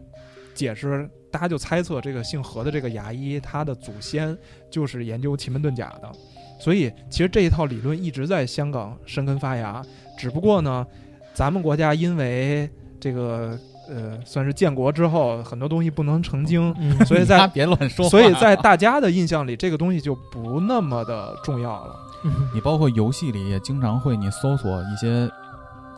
[0.55, 1.11] 解释。
[1.31, 4.35] 大家就猜测这个姓何的这个牙医，他的祖先
[4.71, 6.11] 就是研究奇门遁甲的，
[6.59, 9.85] 所以其实这一套理论一直在香港生根发芽。
[10.17, 10.87] 只不过呢，
[11.35, 12.67] 咱们国家因为
[12.99, 13.59] 这个
[13.91, 18.09] 呃，算是建国之后很多东西不能成精，嗯， 所以在 别乱说。
[18.09, 21.95] 所以在大家的印象里，这个东西就不那么的重要了。
[22.25, 25.31] 嗯你包括游戏里也经常会你搜索一些。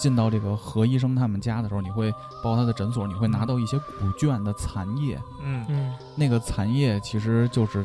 [0.00, 2.10] 进到这个何医生他们家的时候，你会
[2.42, 5.64] 包括他的诊所，你会拿到一些古卷的残页，嗯。
[5.68, 5.94] 嗯。
[6.16, 7.84] 那个残页其实就是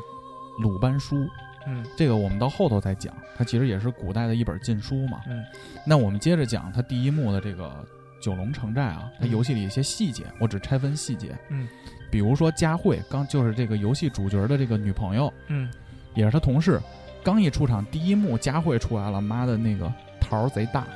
[0.57, 1.27] 鲁班书，
[1.67, 1.85] 嗯。
[1.97, 5.19] 这个我们到后头再讲，它其实也是古代的一本禁书嘛。
[5.27, 5.43] 嗯，
[5.85, 7.85] 那我们接着讲它第一幕的这个
[8.21, 11.37] 九龙城寨啊，它嗯游戏里一些细节，我只拆分细节。
[11.49, 11.67] 嗯，
[12.09, 15.69] 比如说佳慧刚就是这个游戏主角的这个女朋友，嗯。
[16.13, 16.81] 也是他同事，
[17.25, 20.87] 刚一出场第一幕佳慧出来了，妈的那个桃儿贼大，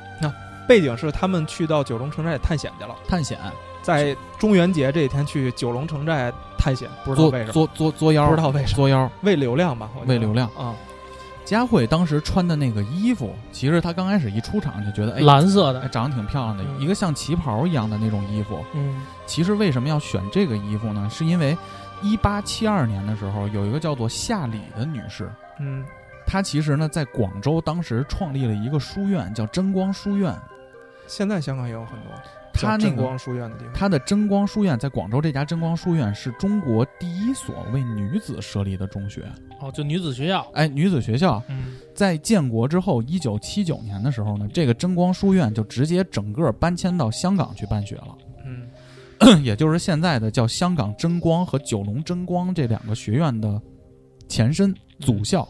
[0.68, 3.38] 背景是他们去到九龙城寨探险去了，探险。
[3.82, 9.10] 在中元节这一天去九龙城寨探险，不知道作为什么，作作作妖，不知道为什么，作妖。
[9.22, 10.12] 为流量吧，我觉得。
[10.12, 10.46] 为流量。
[10.56, 10.74] 啊，
[11.46, 16.80] 佳慧当时穿的那个衣服，其实她刚开始一出场就觉得，哎，蓝色的，哎长得挺漂亮的，嗯。
[16.80, 18.62] 一个像旗袍一样的那种衣服。
[18.74, 19.02] 嗯。
[19.26, 21.08] 其实为什么要选这个衣服呢？
[21.10, 21.56] 是因为
[22.02, 25.82] 一八七二年的时候，有一个叫做夏里的女士，嗯
[26.30, 30.32] 她其实呢在广州当时创立了一个书院，叫真光书院。
[31.08, 32.12] 现在香港也有很多
[32.52, 39.24] 他那个光书院的地方，他的真光书院在广州这家真光书院是中国第一所为女子设立的中学。
[39.60, 48.16] 哦，就女子学校，哎，女子学校嗯在建国之后，一九七九年的时候呢，这个真光书院就直接整个搬迁到香港去办学了。
[48.44, 53.60] 嗯 也就是现在的叫香港真光和九龙真光这两个学院的
[54.28, 55.48] 前身祖校。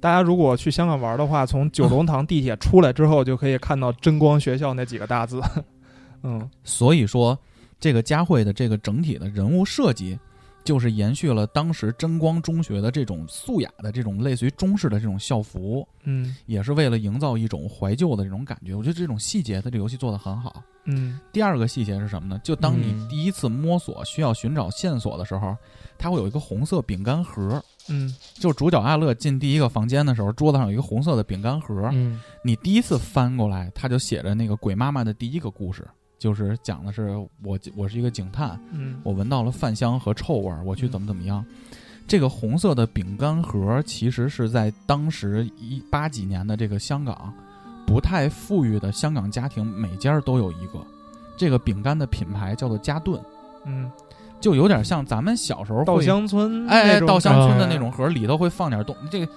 [0.00, 5.40] 大家如果去香港玩的话，从九龙塘地铁出来之后，就可以看到真光学校那几个大字。
[6.22, 7.38] 嗯所以说，
[7.80, 10.18] 这个佳慧的这个整体的人物设计，
[10.64, 18.74] 就是延续了当时真光中学的这种素雅的这种类似于中式的这种校服，嗯也是为了营造一种怀旧的这种感觉。
[18.74, 20.62] 我觉得这种细节，它这游戏做得很好。
[20.90, 22.40] 嗯第二个细节是什么呢？
[22.42, 25.56] 就当你嗯第一次摸索需要寻找线索的时候，
[25.98, 27.62] 它会有一个红色饼干盒。
[27.88, 31.88] 嗯就主角阿乐进第一个房间的时候，桌子上有一个红色的饼干盒。
[31.92, 35.86] 嗯你第一次翻过来，它就写着那个鬼妈妈的第一个故事，
[36.18, 41.44] 就是讲的是我我是一个警探，嗯我闻到了饭香和臭味儿，我去怎么怎么样。
[42.06, 47.30] 这个红色的饼干盒其实是在当时一八几年的这个香港，
[47.86, 50.78] 不太富裕的香港家庭，每家都有一个。
[51.36, 53.20] 这个饼干的品牌叫做嘉顿，
[53.66, 53.90] 嗯，
[54.40, 59.28] 就有点像咱们小时候稻会香村哎，稻香村的那种盒里头会放点东，这个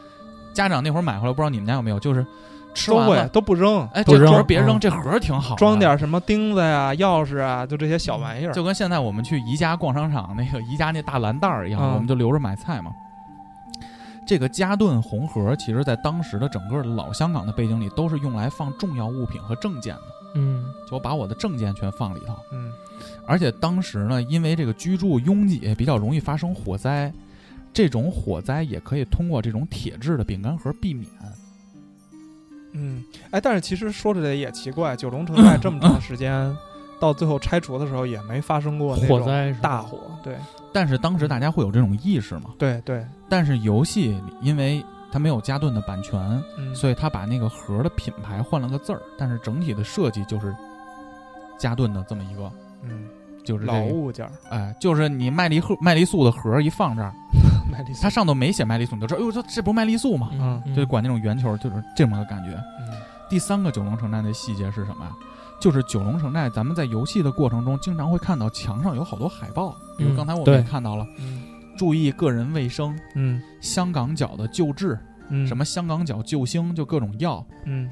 [0.53, 2.25] 家长那会儿买回来，不知道你们家有没有，就是
[2.73, 8.53] 吃完了，都不扔，哎，这盒别扔，嗯这盒挺好，装点什么钉子呀、钥匙啊，就这些小玩意儿。
[8.53, 12.91] 就跟现在我们去宜家逛商场那个宜家那大蓝袋儿一样，嗯我们就留着买菜嘛。
[14.25, 20.01] 这个嘉顿红盒，其实在当时的整个老香港的背景里，都是用来放重要物品和证件的。
[20.35, 22.35] 嗯就我把我的证件全放里头。
[22.51, 22.71] 嗯
[23.25, 27.11] 而且当时呢，因为这个居住拥挤，比较容易发生火灾，
[27.73, 31.07] 这种火灾也可以通过这种铁质的饼干盒避免。
[32.73, 36.55] 嗯，哎，但是其实说起来也奇怪，九龙城寨这么长时间，
[36.99, 39.99] 到最后拆除的时候也没发生过火灾大火。
[40.23, 40.35] 对
[40.71, 42.51] 但是当时大家会有这种意识嘛？
[42.57, 46.19] 对对，但是游戏因为它没有加顿的版权，
[46.57, 50.55] 嗯，所以它把那个盒的品牌换了个字儿，但是整体的设计就是
[51.57, 52.51] 加顿的这么一个，
[52.83, 53.07] 嗯
[53.43, 57.11] 就是这个，物件儿，哎，就是你麦丽盒麦丽素的盒一放这儿，
[57.71, 60.29] 麦丽素它上头没写麦丽素，你就知道，哎呦，这这不是麦丽素吗？
[60.33, 62.51] 嗯就管那种圆球，就是这么个感觉。
[62.79, 62.95] 嗯
[63.29, 65.11] 第三个九龙城寨的细节是什么呀？
[65.57, 71.43] 就是九龙城寨，咱们在游戏的过程中，经常会看到墙上有好多海报，比如嗯刚才我们也对看到了，嗯
[71.77, 74.97] 注意个人卫生，嗯香港脚的救治，
[75.29, 77.45] 嗯，什么香港脚救星，就各种药。
[77.65, 77.89] 嗯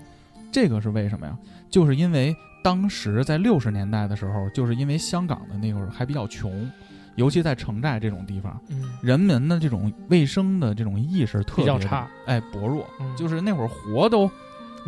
[0.52, 1.38] 这个是为什么呀？
[1.70, 6.70] 就是因为当时在六十年代的时候，就是因为香港的那会儿还比较穷，
[7.15, 12.86] 尤其在城寨这种地方，嗯人们的这种卫生的这种意识特别差，哎，薄弱。
[13.00, 14.30] 嗯就是那会儿活都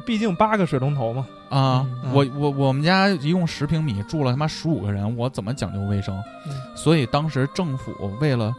[0.06, 6.18] 毕竟八个水龙头嘛，啊，嗯我我我们家一共十平米，住了他妈十五个人，我怎么讲究卫生？
[6.48, 8.52] 嗯所以当时政府为了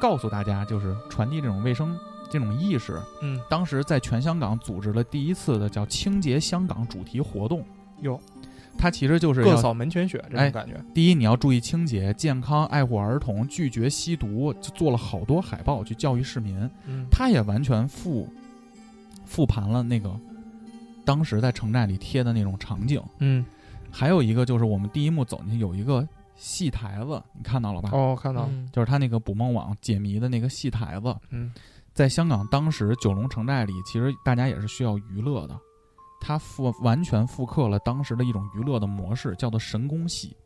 [0.00, 1.98] 告诉大家，就是传递这种卫生
[2.30, 7.64] 这种意识，嗯当时在全香港组织了第一次的叫“清洁香港”主题活动。
[8.02, 8.20] 哟
[8.80, 10.80] 它其实就是要各扫门前雪这哎种感觉。
[10.94, 16.58] 第一，你要注意清洁、健康、爱护儿童、拒绝吸毒，就做了好多海报去教育市民。
[16.86, 18.28] 嗯他也完全复
[19.24, 20.14] 复盘了那个
[21.04, 23.02] 当时在城寨里贴的那种场景。
[23.18, 23.44] 嗯，
[23.90, 26.06] 还有一个就是我们第一幕走进去有一个
[26.38, 27.90] 戏台子，你看到了吧？
[27.92, 31.52] 哦，看到就是他那个捕梦网解谜的那个戏台子，嗯
[31.92, 35.58] 在香港当时九龙城寨里，其实大家也是需要娱乐的。
[36.20, 40.36] 它复完全复刻了当时的一种娱乐的模式，叫做神功戏，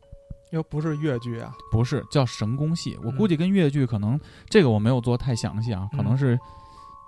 [0.51, 2.97] 又不是越剧啊，不是叫神功戏。
[3.03, 6.39] 我嗯估计跟越剧可能这个我没有做太详细啊，可能嗯是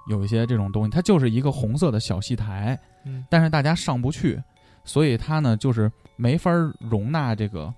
[0.07, 0.89] 有一些这种东西。
[0.91, 4.39] 它就是一个红色的小戏台，嗯但是大家上不去，
[4.83, 7.73] 所以它呢就是没法容纳这个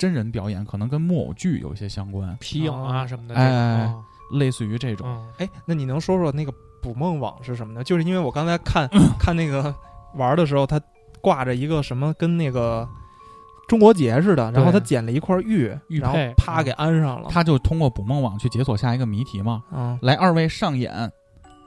[0.00, 3.94] 真人表演，可能跟木偶剧有一些相关，皮影啊什么的，哎
[4.32, 5.06] 类似于这种。
[5.06, 7.84] 嗯哎，那你能说说那个捕梦网是什么呢？
[7.84, 8.88] 就是因为我刚才看
[9.20, 9.74] 看那个
[10.14, 10.80] 玩的时候，它
[11.20, 12.88] 挂着一个什么跟那个
[13.68, 15.66] 中国结似的，然后他捡了一块玉，
[16.00, 17.28] 然后玉佩嗯啪给安上了。
[17.28, 19.62] 他就通过捕梦网去解锁下一个谜题嘛。
[19.70, 20.92] 啊，来，二位上演，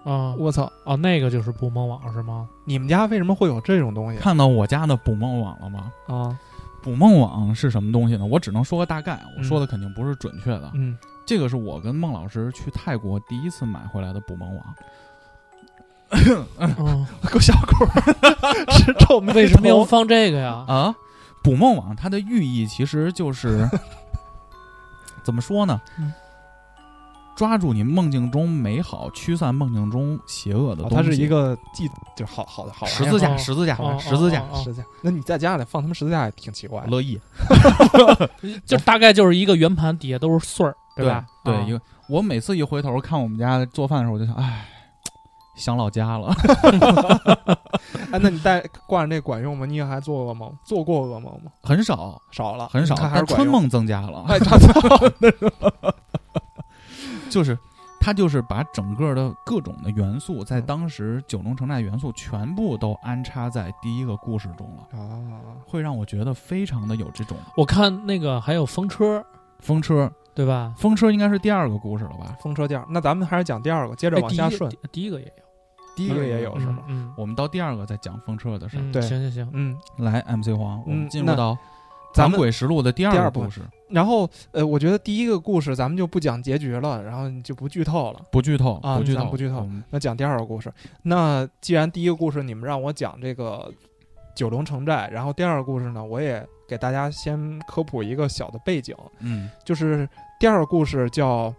[0.03, 0.71] 啊我操！
[0.85, 2.49] 哦，那个就是捕梦网是吗？
[2.65, 5.91] 你们家为什么会有这种东西看到我家的捕梦网了吗？
[6.07, 6.39] 啊？
[6.83, 8.25] 捕梦网是什么东西呢？
[8.25, 10.69] 我只能说个大概，我说的肯定不是准确的。
[10.75, 14.75] 嗯，这个是我跟孟老师去泰国第一次买回来的捕梦网。
[16.59, 17.85] 嗯， 够小狗
[18.73, 20.63] 是皱眉头，为什么要放这个呀？
[20.67, 20.95] 啊，
[21.41, 23.67] 捕梦网它的寓意其实就是
[25.23, 25.81] 怎么说呢？
[25.97, 26.13] 嗯
[27.35, 30.95] 抓住你梦境中美好，驱散梦境中邪恶的哦东西。
[30.95, 34.87] 它是一个记，就好好的好十字架，哦十字架，哦十字架，十字架。
[35.01, 36.83] 那你在家里放他们十字架也挺奇怪。
[36.85, 37.19] 乐意。
[38.65, 41.25] 就大概就是一个圆盘，底下都是穗儿，对吧？
[41.43, 44.65] 对，啊一个我每次一回头看我们家做饭的时候，我就想，哎，
[45.55, 46.35] 想老家了。
[48.11, 49.65] 哎，那你带挂着那管用吗？
[49.65, 50.55] 你也还做噩梦？
[50.63, 51.51] 做过噩梦吗？
[51.63, 53.33] 很少，少了，很少，看还但是。
[53.33, 54.23] 春梦增加了。
[54.27, 55.93] 哎，操操！
[57.33, 57.57] 就是
[57.99, 65.21] 他就是把整个的各种的元素，在当时九龙城寨元素全部都安插在第一个故事中了，啊，
[65.65, 69.23] 会让我觉得非常的有这种我看那个还有风车，
[69.59, 70.11] 风车。
[70.35, 70.73] 对吧？
[70.75, 72.35] 风车应该是第二个故事了吧？
[72.41, 72.83] 风车店。
[72.89, 74.67] 那咱们还是讲第二个，接着往下顺。
[74.91, 75.43] 第一个也有，
[75.95, 76.79] 第一个也有是吗？
[76.87, 78.81] 嗯，我们到第二个再讲风车的事儿。
[78.81, 81.53] 嗯，对行行行，嗯，来，MC 黄，我们进入到
[82.13, 88.21] 《咱们鬼实录》的第第二部故事，然后呃，我觉得第一个故事咱们就不讲结局了，然后你就不剧透了。
[88.31, 90.71] 不剧透，啊不剧透，咱不剧透那讲第二个故事。
[91.01, 93.71] 那既然第一个故事你们让我讲这个
[94.35, 100.07] 九龙城寨，然后第二个故事呢，我也给大家先科普一个小的背景，嗯就是
[100.39, 101.53] 第二个故事叫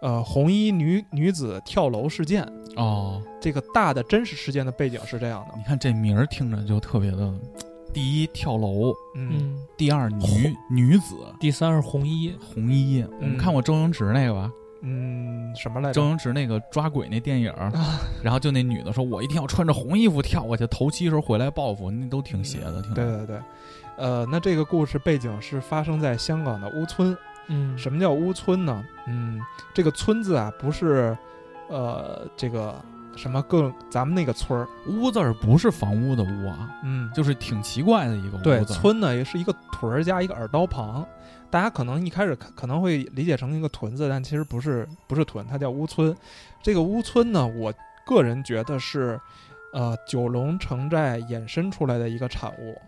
[0.00, 2.46] 呃红衣女女子跳楼事件。
[2.76, 7.34] 哦，这个大的真实事件的背景是这样的你，看这名儿听着就特别的，
[7.92, 13.04] 第一跳楼，嗯嗯，第二女女子第三是红衣，红衣。
[13.20, 14.52] 我们看过周星驰那个吧？
[14.80, 16.08] 嗯，什么来周着？
[16.08, 17.52] 星驰那个抓鬼那电影
[18.22, 23.40] 然后就那女的说：“我一定要穿着红衣服跳过去，头七时候回来报复。”那都挺邪的，挺对对对，
[23.96, 27.16] 呃，那这个故事背景是发生在香港的乌村。
[27.48, 28.84] 嗯，什么叫乌村呢？
[29.08, 29.40] 嗯，
[29.74, 31.16] 这个村字啊，不是
[31.68, 32.80] 呃这个
[33.18, 38.64] 什么各咱们那个村儿，屋字儿不是房屋的屋啊，嗯，就是挺奇怪的一个屋对。
[38.64, 41.04] 村呢也是一个屯儿加一个耳刀旁，
[41.50, 46.14] 大家可能一开始可可能会理解成一个屯子，但其实不是，不是屯，它叫屋村。
[46.62, 47.74] 这个屋村呢，我
[48.06, 49.20] 个人觉得是，
[49.74, 52.80] 呃，九龙城寨衍生出来的一个产物，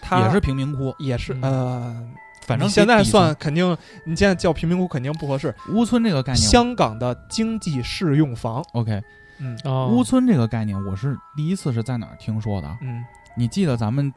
[0.00, 1.42] 它也是贫民窟，也是嗯。
[1.42, 2.08] 呃，
[2.46, 3.34] 反正现在算。
[3.36, 5.54] 肯定，你现在叫贫民窟肯定不合适。
[5.70, 9.02] 屋村这个概念，香港的经济适用房，OK，
[9.38, 9.58] 嗯。
[9.64, 9.92] 哦。
[9.94, 12.78] 乌村这个概念，我是第一次是在哪儿听说的啊？
[12.82, 13.04] 嗯。
[13.36, 14.12] 你记得咱们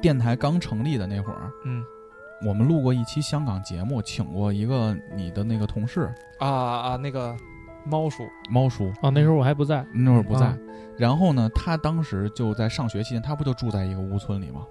[0.00, 1.84] 电台刚成立的那会儿，嗯。
[2.44, 6.12] 我们录过一期香港节目，请过一个你的那个同事。
[6.40, 7.36] 啊啊那个
[7.84, 10.46] 猫叔，猫叔，啊，那时候我还不在，那会儿不在。
[10.46, 10.58] 啊
[10.98, 14.66] 然后呢，他当时就在上学期间，他不就住在一个乌村里吗？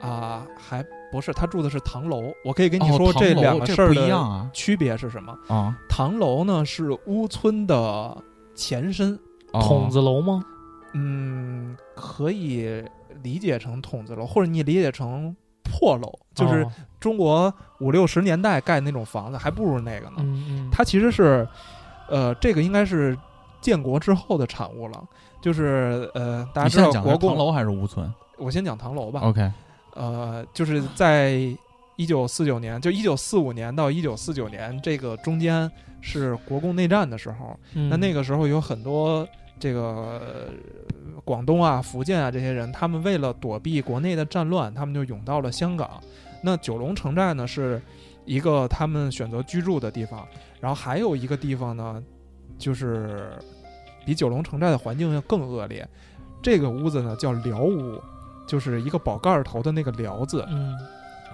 [0.00, 2.32] 啊，还不是他住的是唐楼。
[2.44, 4.50] 我可以跟你哦说唐楼两个这不一事儿的样啊。
[4.52, 5.36] 区别是什么？
[5.48, 8.16] 啊，唐楼呢是乌村的
[8.54, 9.18] 前身，哦
[9.52, 10.44] 筒子楼吗？
[10.94, 12.82] 嗯，可以
[13.22, 20.16] 理解成筒子楼，或者你理解成破楼，就是哦中国五六十年代盖那种房子，还不如那个呢。
[20.18, 21.46] 嗯嗯，它其实是，
[22.08, 23.16] 呃，这个应该是
[23.60, 25.04] 建国之后的产物了。
[25.40, 29.20] 就是呃，大家知道国共，是唐楼还是乌村我先讲唐楼吧。
[29.22, 29.52] ？OK，
[29.94, 31.56] 呃，就是在
[31.98, 35.68] 一九四九年，就一九四五年到一九四九年这个中间
[36.00, 37.58] 是国共内战的时候。
[37.74, 39.26] 嗯那那个时候有很多
[39.58, 40.48] 这个呃
[41.24, 46.00] 广东啊、福建啊这些人，他们为了躲避国内的战乱，他们就涌到了香港。
[46.40, 47.82] 那九龙城寨呢，是
[48.24, 50.24] 一个他们选择居住的地方。
[50.60, 52.00] 然后还有一个地方呢，
[52.56, 53.32] 就是
[54.06, 55.84] 比九龙城寨的环境要更恶劣。
[56.40, 58.00] 这个屋子呢叫寮屋，
[58.46, 60.46] 就是一个宝盖儿头的那个寮字。
[60.48, 60.78] 嗯，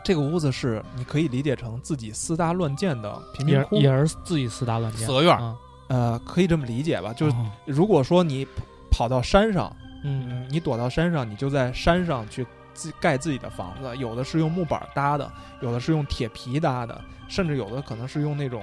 [0.04, 5.56] 这个屋子是你可以理解成自己私搭乱建的贫也民窟，也是自己私搭乱建，四合院儿啊
[5.88, 7.12] 呃，可以这么理解吧？
[7.12, 8.46] 就是哦如果说你
[8.90, 9.74] 跑到山上，
[10.04, 15.30] 嗯嗯，你躲到山上，你就在山上去自盖自己的房子，有的是用木板搭的，
[15.62, 18.62] 有的是用铁皮搭的，甚至有的可能是用那种，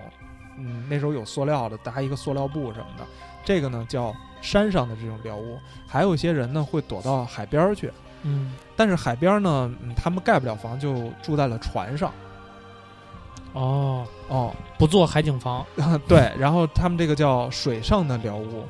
[0.58, 3.04] 嗯，那时候有塑料的，搭一个塑料布什么的。
[3.44, 7.92] 这个呢叫山上的这种寮屋，还有一些人呢会躲到海边儿去，
[8.24, 12.12] 嗯但是海边呢，嗯，他们盖不了房，就住在了船上。
[13.54, 15.66] 哦，哦，不做海景房，
[16.08, 18.66] 对，然后他们这个叫水上的寮屋，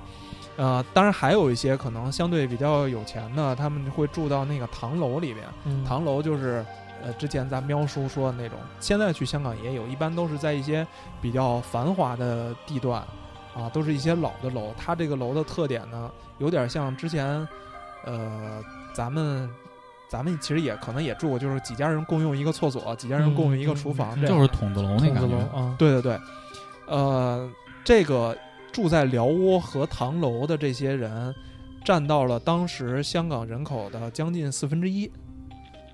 [0.58, 5.46] 呃，当然还有一些可能相对比较有钱的，他们会住到那个唐楼里边。
[5.66, 6.66] 嗯唐楼就是，
[7.04, 10.86] 呃，之前咱喵叔说的那种，现在去香港也有，一般都是在一些
[11.22, 13.02] 比较繁华的地段，
[13.56, 14.74] 啊，都是一些老的楼。
[14.76, 17.48] 它这个楼的特点呢，有点像之前，
[18.04, 18.64] 呃，
[18.94, 19.50] 咱们。
[20.10, 25.58] 咱们其实也可能也住过，就是几家人共用一个厕所，几家人共用一个厨房，这就是筒子楼那筒子楼感觉。
[25.58, 26.20] 啊，对对对，
[26.86, 27.50] 呃，
[27.82, 28.38] 这个
[28.74, 31.34] 住在寮屋和唐楼的这些人，
[31.86, 35.10] 占到了当时香港人口的将近四分之一。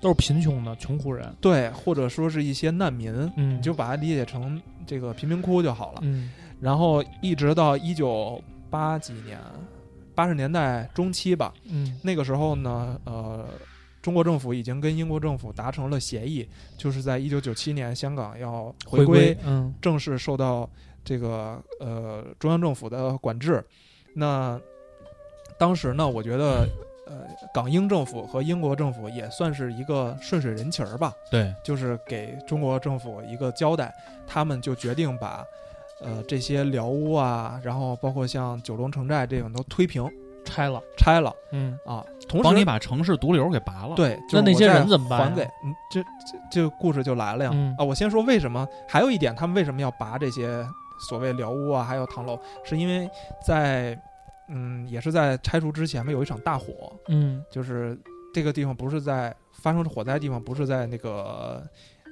[0.00, 6.00] 都是贫穷的穷苦人，对，或者说是一些难民，嗯，你就把它理解成这个贫民窟就好了。
[6.02, 9.38] 嗯然后一直到一九八几年，
[10.18, 13.46] 八十年代中期吧，嗯那个时候呢，呃。
[14.00, 16.48] 中国政府已经跟英国政府达成了协议，
[16.78, 20.70] 就是在一九九七年香港要回归，嗯正式受到
[21.04, 23.62] 这个呃中央政府的管制。
[24.14, 24.58] 那
[25.58, 26.66] 当时呢，我觉得
[27.06, 33.92] 呃港英政府和英国政府也算是一个顺水人情儿吧，对，就是给中国政府一个交代，
[34.26, 35.44] 他们就决定把
[36.00, 40.08] 呃这些寮屋啊，然后包括像九龙城寨这种都推平
[40.44, 47.50] 拆了，拆了嗯啊，同时帮你把城市毒瘤给拔了。，对，那那些人怎么办呀还给嗯，这这这故事就来了呀。
[47.52, 50.66] 嗯啊，我先说为什么，还有一点，他们为什么要拔这些
[51.08, 53.10] 所谓寮屋啊，还有唐楼，是因为
[53.46, 54.00] 在
[54.48, 57.98] 嗯，也是在拆除之前嘛，有一场大火，嗯就是
[58.32, 61.62] 这个地方不是在发生火灾的地方，不是在那个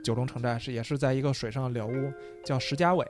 [0.04, 2.12] 九龙城寨，是也是在一个水上的寮屋，
[2.44, 3.06] 叫石家尾。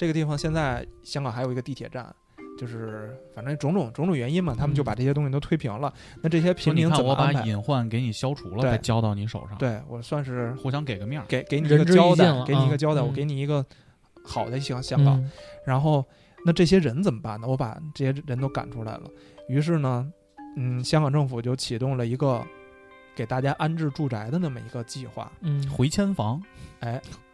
[0.00, 2.14] 这个地方现在香港还有一个地铁站。
[2.58, 5.90] 就是反正种种种种原因嘛，他们就把这些东西都推平了。
[6.22, 7.42] 那这些平民怎么安排？
[7.46, 11.24] 隐患给你消除了，对再交到你手上，，对我算是互相给个面儿。
[11.26, 13.64] 给给你一个交代，给你一个啊交代，我嗯给你一个
[14.22, 15.18] 好的香香港。
[15.18, 15.30] 嗯
[15.64, 16.04] 然后
[16.44, 17.46] 那这些人怎么办呢？
[17.48, 19.04] 我把这些人都赶出来了。
[19.48, 20.12] 于是呢，
[20.58, 22.44] 嗯，香港政府就启动了一个
[23.16, 25.32] 给大家安置住宅的那么一个计划。
[25.40, 26.42] 嗯回迁房，
[26.80, 27.00] 哎，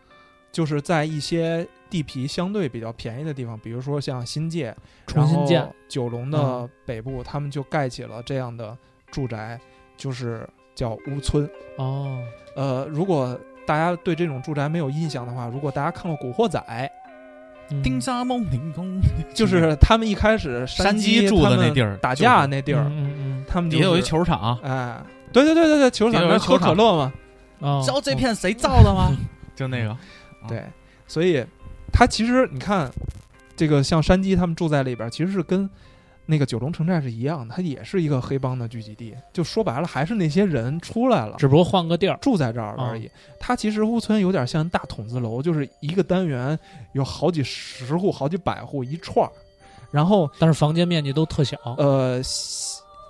[0.53, 4.75] 就是在一些地皮相对比较便宜的地方，比如说像新界，
[5.07, 8.77] 重新建然后九龙的嗯北部，他们就盖起了这样的
[9.11, 9.59] 住宅，
[9.97, 11.49] 就是叫屋村。
[11.79, 12.19] 哦
[12.57, 16.59] 呃，如果大家对这种住宅没有印象的话，如果大家看过《古惑仔》，
[17.71, 19.01] 嗯丁沙梦凌空，
[19.35, 24.97] 就是他们一开始山鸡鸡住的那地儿打架那地儿，嗯嗯他们底下有一球场，哎，
[25.33, 27.13] 对对对对对，球场那喝可乐嘛，
[27.61, 29.11] 嗯，知道这片谁造的吗？
[29.57, 29.97] 就那个，
[30.49, 30.65] 对，
[31.07, 31.45] 所以
[31.93, 32.91] 他其实你看，
[33.57, 35.69] 这个像山鸡他们住在里边儿，其实是跟
[36.29, 39.15] 那个九龙城寨是一样的，它也是一个黑帮的聚集地。
[39.33, 42.19] 就说白了，还是那些人出来了，只不过换个地儿。
[42.21, 43.09] 住在这儿了而已。
[43.39, 46.59] 它其实乌村有点像大筒子楼，就是一个单元
[46.93, 49.31] 有好几十户、好几百户一串儿，
[49.93, 52.21] 然后但是房间面积都特小，呃，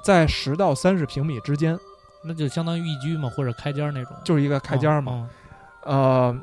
[0.04, 1.78] 在十到三十平米之间，
[2.22, 4.14] 那就相当于一居嘛，或者开间儿那种。
[4.24, 5.12] 就是一个开间儿嘛。
[5.12, 5.28] 嗯
[5.94, 6.36] 呃，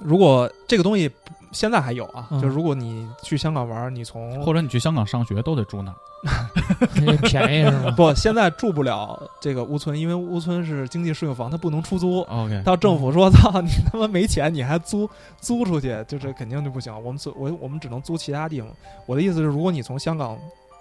[0.00, 1.10] 如果这个东西
[1.52, 5.94] 现在还有啊，嗯就如果你去香港玩儿，你从或者你去香港上学都得住那儿。
[5.94, 7.92] 嗯 便宜是吗？
[7.96, 12.22] 不，现在住不了这个屋村，因为屋村是经济适用房，它不能出租。
[12.22, 15.08] OK，到政府说：“操，你他妈没钱，你还租
[15.40, 16.92] 租出去，就是肯定就不行。
[17.04, 18.68] 我们所我我们只能租其他地方。
[19.06, 20.36] 我的意思是，如果你从香港，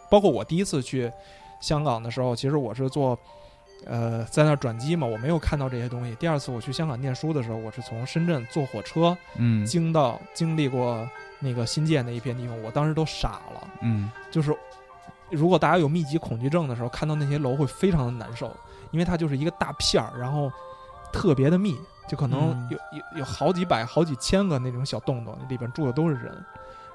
[0.09, 1.11] 包括我第一次去
[1.61, 3.17] 香港的时候，其实我是坐
[3.87, 6.13] 呃在那儿转机嘛，我没有看到这些东西。
[6.15, 11.07] 第二次我去香港念书的时候，我是从深圳坐火车嗯经到经历过
[11.39, 13.67] 那个新界那一片地方，我当时都傻了。
[13.81, 14.55] 嗯，就是
[15.29, 18.55] 如果大家有密集恐惧症的时候，看到那些楼会非常的难受，
[18.91, 20.51] 因为它就是一个大片儿，然后
[21.11, 21.75] 特别的密，
[22.07, 26.33] 就可能嗯有、有有好几百、好几千个那种小洞洞，里边住的都是人。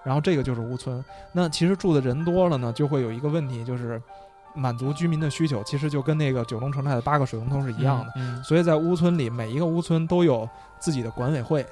[0.04, 1.04] 然后这个就是屋村。
[1.30, 4.02] 那其实住的人多了呢，就会有一个问题，就是
[4.54, 8.12] 满足居民的需求，其实就跟那个九龙城寨的八个水龙头是一样的。
[8.16, 8.42] 嗯。
[8.42, 10.48] 所以在乌村里，每一个乌村都有
[10.78, 11.64] 自己的管委会，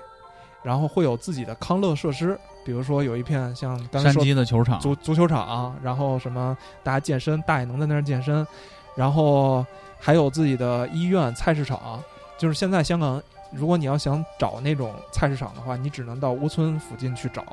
[0.62, 8.46] 然后会有自己的康乐设施，比如说有一片像刚才山说鸡的球场，足足球场，然后什么大家健身，大爷能在那儿健身，
[8.94, 9.64] 然后
[9.98, 12.02] 还有自己的医院、菜市场。
[12.38, 13.22] 就是现在香港，
[13.52, 17.44] 如果你要想找那种菜市场的话，你只能到乌村附近去找，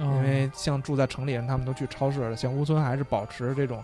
[0.00, 2.36] 嗯因为像住在城里人，他们都去超市了。
[2.36, 3.80] 像乌村还是保持这种，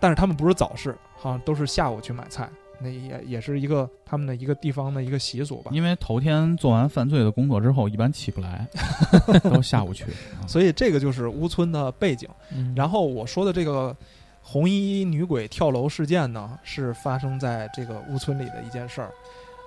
[0.00, 2.48] 但是他们不是早市，好像都是下午去买菜，
[2.80, 5.70] 那也也是一个他们的一个地方的一个习俗吧。
[5.74, 8.66] 因为头天做完犯罪的工作之后，一般起不来，
[9.44, 10.04] 都下午去。
[10.04, 12.28] 啊所以这个就是乌村的背景。
[12.52, 13.94] 嗯然后我说的这个
[14.42, 19.10] 红衣女鬼跳楼事件呢，是发生在这个乌村里的一件事儿。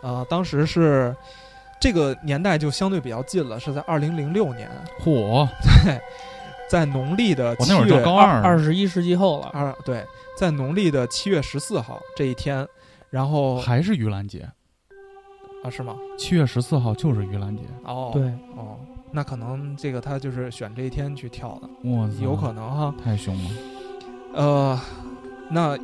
[0.01, 1.15] 呃，当时是
[1.79, 4.67] 这个年代就相对比较近了，是在二零零六年，
[5.03, 5.47] 嚯，
[6.67, 10.03] 在农历的七我那会儿就月高二，二十一世纪后了，二对，
[10.41, 12.67] 在农历的七月十四号这一天，
[13.11, 14.49] 然后还是盂兰节，
[15.63, 15.95] 啊是吗？
[16.17, 17.61] 七月十四号就是盂兰节。
[17.83, 18.23] 哦，对，
[18.55, 18.79] 哦，
[19.11, 22.91] 那可能这个他就是选这一天去跳的，我，有可能哈。
[23.03, 23.49] 太凶了。
[24.33, 24.81] 呃，
[25.51, 25.77] 那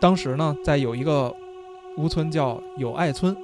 [0.00, 1.32] 当时呢，在有一个
[1.96, 3.36] 屋村叫友爱村，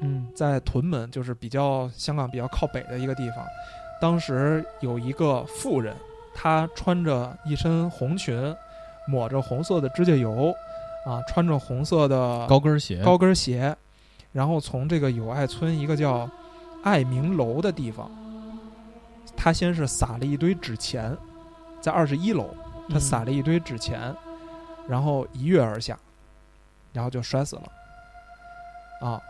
[0.00, 3.46] 嗯在屯门，就是比较香港比较靠北的一个地方。
[4.00, 5.94] 当时有一个妇人，
[6.34, 8.52] 她穿着一身红裙，
[9.06, 10.54] 抹着红色的指甲油，
[11.04, 13.74] 啊，穿着红色的高跟鞋，高跟鞋，
[14.32, 16.28] 然后从这个友爱村一个叫
[16.82, 18.10] 爱明楼的地方，
[19.36, 21.16] 他先是撒了一堆纸钱，
[21.80, 22.54] 在二十一楼，
[22.88, 24.14] 她嗯撒了一堆纸钱，
[24.88, 25.98] 然后一跃而下，
[26.92, 27.62] 然后就摔死了。
[29.00, 29.20] 啊，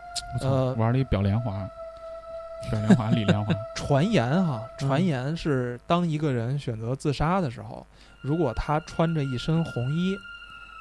[0.40, 1.68] 呃玩了一表莲花，
[2.70, 4.70] 表莲花、李莲花， 传言哈、嗯。
[4.78, 7.84] 传言是当一个人选择自杀的时候，
[8.26, 10.18] 如果他穿着一身红衣，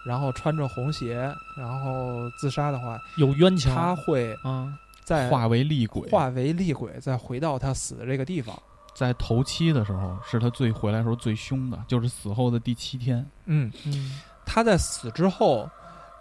[0.06, 4.74] 然后穿着红鞋，然后自杀的话，有冤情，他会啊，
[5.04, 6.10] 在化为厉鬼。
[6.10, 8.56] 化为厉鬼，再回到他死的这个地方。
[8.94, 13.26] 在头七的时候，是他最回来时候最凶的，就是死后的第七天。
[13.46, 15.70] 嗯，嗯他在死之后，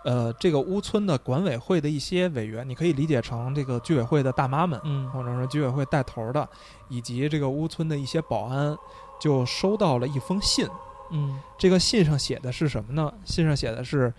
[0.04, 6.48] 呃，这个乌村的管委会的一些委员，你可以理解成这个居委会的大妈们，嗯或者说居委会带头的，
[6.88, 8.76] 以及这个乌村的一些保安，
[9.20, 10.66] 就收到了一封信。
[11.10, 13.12] 嗯这个信上写的是什么呢？
[13.24, 14.12] 信上写的是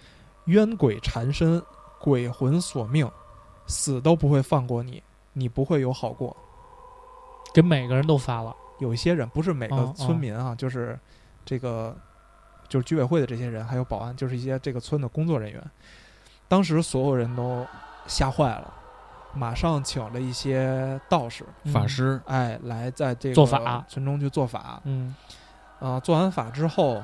[0.46, 1.62] 冤鬼缠身，
[2.00, 3.10] 鬼魂索命，
[3.68, 5.02] 死都不会放过你，
[5.34, 6.36] 你不会有好过。
[7.54, 11.00] 给每个人都发了，有一些人不是每个哦村民啊，就是
[11.44, 11.96] 这个
[12.68, 15.64] 就是居委会的这些人，还有保安，就是一些这个村的工作人员。
[16.48, 17.66] 当时所有人都
[18.08, 18.74] 吓坏了，
[19.34, 24.82] 马上请了一些道士，嗯法师，哎，来在这个做法村中去做法。
[24.84, 25.16] 嗯
[25.80, 27.04] 啊、做完法之后，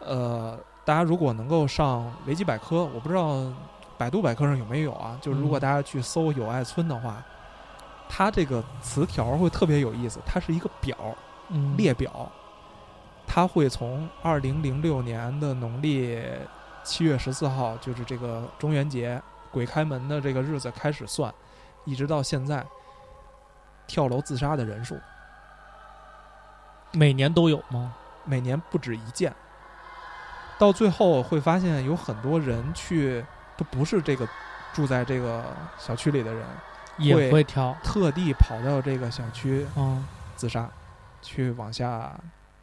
[0.00, 3.44] 呃，大家如果能够上维基百科，我不知道
[3.98, 5.18] 百度百科上有没有啊？
[5.20, 7.22] 就是如果嗯大家去搜友爱村的话，
[8.08, 10.96] 它这个词条会特别有意思，它是一个表
[11.50, 12.30] 嗯列表，
[13.26, 16.20] 它会从二零零六年的农历
[16.82, 19.20] 七月十四号，就是这个中元节
[19.52, 21.32] 鬼开门的这个日子开始算，
[21.84, 22.66] 一直到现在
[23.86, 24.98] 跳楼自杀的人数。
[26.92, 27.94] 每年都有吗？
[28.24, 29.32] 每年不止一件。
[30.58, 33.24] 到最后会发现有很多人去
[33.56, 34.28] 都不是这个
[34.74, 35.44] 住在这个
[35.78, 36.46] 小区里的人，
[36.98, 40.04] 也会会跳特地跑到这个小区啊，
[40.36, 40.68] 自杀，
[41.22, 42.12] 去往下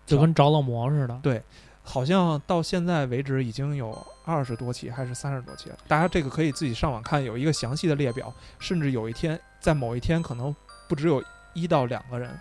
[0.06, 1.20] 就跟着了魔似的。
[1.24, 1.42] 对
[1.82, 5.78] 好像到现在为止已经有二十多起还是三十多起了。
[5.88, 8.32] 大家这个可以自己上网看，有一个详细的列表。
[8.60, 10.56] 甚至有一天，在某一天可能
[10.88, 11.24] 不只有
[11.54, 12.38] 一到两个人，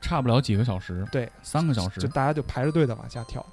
[0.00, 3.44] 差不了几个小时，对，三个小时就大家就排着队的往下跳。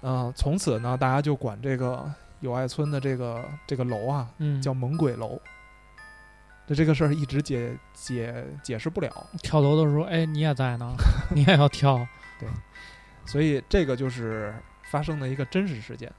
[0.00, 5.40] 嗯、从此呢，大家就管这个友爱村的这个这个楼啊嗯，叫猛鬼楼。
[6.66, 10.94] 这这个事儿一直解解解释不了，跳楼的时候，哎，你也在呢，
[11.34, 12.04] 你也要跳。
[12.40, 12.48] 对
[13.26, 14.54] 所以这个就是
[14.90, 16.10] 发生的一个真实事件。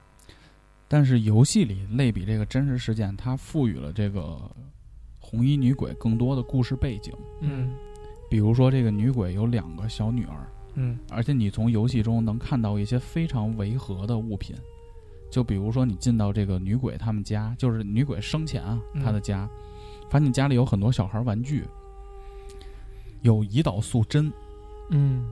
[0.86, 4.38] 但是游戏里类比这个真实事件，它赋予了这个
[5.18, 7.12] 红衣女鬼更多的故事背景。
[7.40, 7.74] 嗯
[8.34, 10.98] 比如说，这个女鬼有两个小女儿，嗯。
[11.08, 14.56] 而且你从游戏中能看到一些非常违和的物品，
[15.30, 19.04] 就比如说你进到这个女鬼他们家，就是女鬼生前啊，嗯。
[19.04, 19.48] 她的家，
[20.10, 21.62] 发现家里有很多小孩玩具，
[23.22, 24.32] 有胰岛素针，
[24.90, 25.24] 嗯，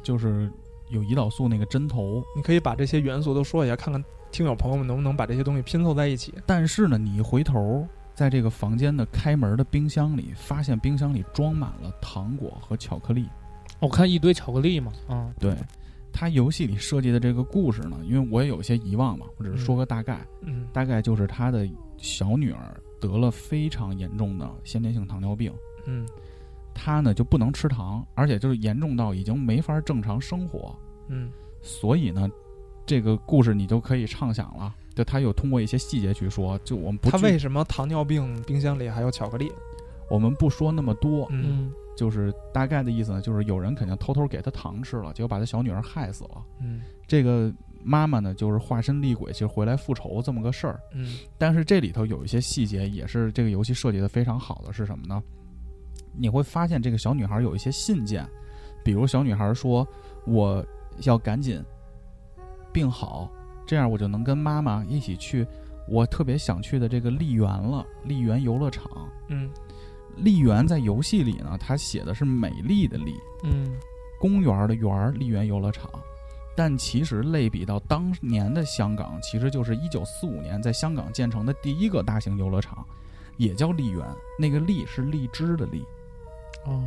[0.00, 0.48] 就是
[0.88, 4.00] 有胰岛素那个针头，你可以把这些元素都说一下，看看
[4.30, 6.32] 听友朋友们能不能把这些东西拼凑在一起。
[6.46, 7.84] 但是呢，你一回头，
[8.20, 13.26] 在这个房间的开门的冰箱里，发现冰箱里装满了糖果和巧克力。
[13.78, 15.56] 我看一堆巧克力嘛，嗯对，
[16.12, 21.66] 他游戏里设计的这个故事呢，因为我也有些遗忘嘛，我只是说个大概，嗯大概就是他的
[21.96, 25.50] 小女儿得了非常严重的先天性糖尿病，
[25.86, 26.06] 嗯
[26.74, 31.30] 她呢就不能吃糖，而且就是严重到已经没法正常生活，嗯
[31.62, 32.28] 所以呢，
[32.84, 34.74] 这个故事你就可以畅想了。
[35.00, 39.50] 就他有通过一些细节去说，就我们不他为什么糖尿病冰箱里还有巧克力？
[40.10, 46.44] 我们不说那么多，嗯嗯就是大概的意思呢，就是有人肯定偷偷给他糖吃了，结果把他小女儿害死了。
[46.60, 47.50] 嗯这个
[47.82, 50.78] 妈妈呢，就是化身厉鬼，其实回来复仇这么个事儿。
[50.92, 55.22] 嗯但是这里头有一些细节，也是这个游戏设计的非常好的，是什么呢？
[56.14, 58.28] 你会发现这个小女孩有一些信件，
[58.84, 59.86] 比如小女孩说
[60.26, 60.62] ：“我
[61.04, 61.62] 要赶紧
[62.72, 63.30] 病好，
[63.70, 65.46] 这样我就能跟妈妈一起去
[65.86, 68.90] 我特别想去的这个丽园了，丽园游乐场。
[69.28, 69.48] 嗯
[70.16, 73.14] 丽园在游戏里呢，它写的是美丽的丽，
[73.44, 73.78] 嗯
[74.18, 75.88] 公园的园儿，丽园游乐场。
[76.56, 82.84] 但其实类比到当年的香港，其实就是一九四五年在香港建成的第一个大型游乐场，
[83.36, 84.04] 也叫丽园。
[84.36, 85.84] 那个丽是荔枝的荔，
[86.66, 86.82] 哦，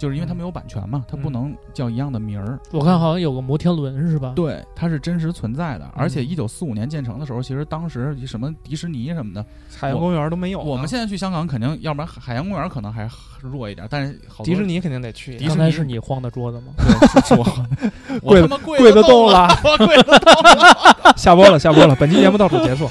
[0.00, 2.58] 就是因为它没有版权嘛，它不嗯能叫一样的名儿。
[2.72, 4.32] 我看好像有个摩天轮是吧？
[4.34, 5.86] 对，它是真实存在的。
[5.94, 9.44] 而且嗯一九四五年建成的时候，其实当时什么迪士尼什么的，
[9.78, 10.60] 海洋公园都没有。
[10.60, 13.06] 我们现在去香港肯定，要不然海海洋公园可能还
[13.42, 15.36] 弱一点，但是好迪士尼肯定得去。
[15.36, 16.72] 迪士尼刚才是你晃的桌子吗？
[17.36, 22.88] 我， 我柜子他妈柜柜子动动了，我柜子动了， 下播了，下播了，本期节目到此结束。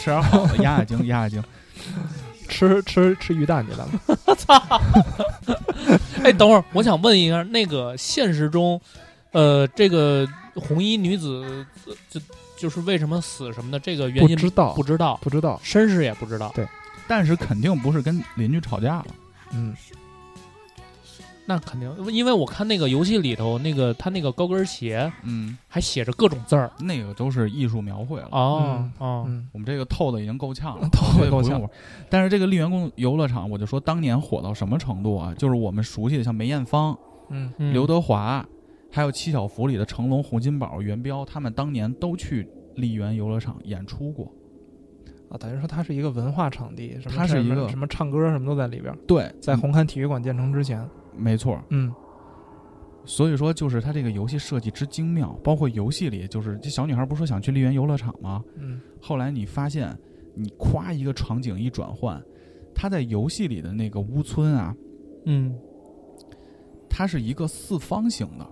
[0.00, 1.42] 吃点好的，压压惊，压压惊。
[2.48, 3.88] 吃吃吃鱼蛋去了。
[6.24, 8.80] 哎，等会儿，我想问一下，那个现实中，
[9.32, 12.20] 呃，这个红衣女子，呃就
[12.56, 15.60] 就是为什么死什么的，这个原因不知道不知道，不知道。
[15.62, 16.50] 身世也不知道。
[16.54, 16.66] 对
[17.06, 19.06] 但是肯定不是跟邻居吵架了，
[19.52, 19.72] 嗯，
[21.50, 26.70] 那肯定，因为我看那个游戏里头，那个他那个高跟鞋嗯，还写着各种字儿。
[26.78, 28.28] 那个都是艺术描绘了。
[28.30, 31.60] 哦嗯哦，嗯我们这个透的已经够呛了， 透的够呛。
[32.08, 35.34] 但是这个丽园公游乐场，我就说当年火到什么程度啊？
[35.36, 36.96] 就是我们熟悉的像梅艳芳、
[37.30, 38.46] 嗯嗯刘德华，
[38.92, 44.32] 还有七小福里的成龙、洪金宝、元彪，他们当年都去丽园游乐场演出过。
[45.30, 51.60] 啊，等于说它是一个文化场地，什么它是一个什么唱歌什么都在里边，对，在红磡体育馆建成之前，没错。
[51.70, 51.92] 嗯
[53.06, 58.44] 所以说，就是它这个游戏设计之精妙，包括游戏里，就是这小女孩不是说想去丽园游乐场吗？
[58.56, 59.96] 嗯后来你发现，
[60.34, 62.22] 你夸一个场景一转换，
[62.74, 64.76] 它在游戏里的那个屋村啊，
[65.24, 65.58] 嗯
[66.90, 68.46] 它是一个四方形的，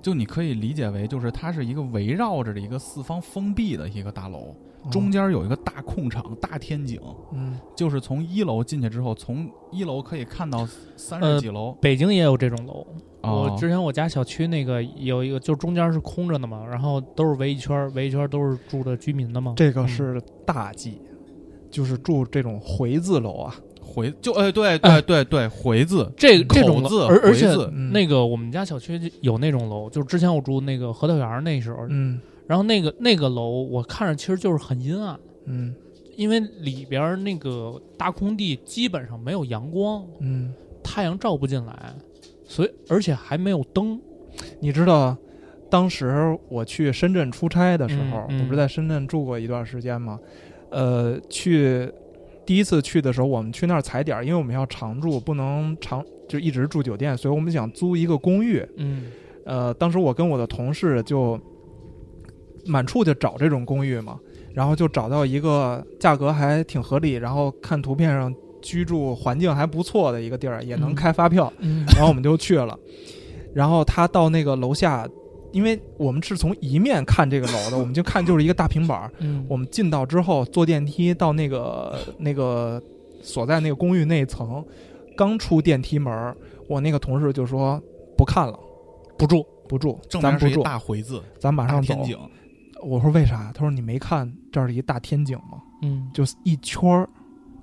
[0.00, 4.54] 就你可以理解为，就是它是一个围绕着的一个四方封闭的一个大楼，
[4.90, 7.00] 中间有一个大空场、大天井，
[7.32, 10.66] 嗯就是从一楼进去之后，从一楼可以看到
[10.96, 11.72] 三呃十几楼。
[11.80, 12.86] 北京也有这种楼。
[13.22, 19.54] 哦我之前我家小区那个有一个，就中间是空着的嘛，然后都是围一圈，围一圈都是住的居民的嘛。
[19.56, 21.00] 这个是大忌，
[21.70, 35.74] 就是住这种回字楼啊，回就哎对对对对回字这这种字而而且回字嗯那个我们家小区有那种楼，就是之前我住那个核桃园那时候，嗯然后那个那个楼我看着其实就是很阴暗，嗯
[36.16, 41.94] 因为里边儿那个大空地基本上没有阳光，嗯，太阳照不进来，
[42.44, 44.00] 所以而且还没有灯。
[44.60, 45.16] 你知道。
[45.70, 50.20] 当时我去深圳出差的时候，嗯嗯我不是在深圳住过一段时间吗？
[50.68, 51.90] 呃，去
[52.44, 58.62] 第一次去的时候，我们去那儿踩点儿，因为我们要常住，不能常就一直住酒店，所以我们想租一个公寓。
[58.76, 59.06] 嗯
[59.46, 61.40] 呃，当时我跟我的同事就
[62.66, 64.18] 满处就找这种公寓嘛，
[64.52, 72.78] 然后就找到一个价格还挺合理，然后看图片上居住环境还不错的一个地儿，也能嗯开发票，嗯然后我们就去了。
[73.54, 75.08] 然后他到那个楼下，
[75.52, 79.10] 因为我们是从一面看这个楼的， 我们就看就是一个大平板
[79.48, 82.80] 我们进到之后，坐电梯到那个那个
[83.22, 84.64] 所在那个公寓那一层，
[85.16, 86.36] 刚出电梯门儿，
[86.68, 87.82] 我那个同事就说
[88.16, 88.58] 不看了，
[89.18, 89.44] 不住。
[89.68, 91.94] 不住，正面是一咱不住，大回字，咱马上走。
[92.82, 93.52] 我说为啥？
[93.54, 95.62] 他说你没看这儿是一大天井吗？
[95.82, 97.08] 嗯，就是一圈儿，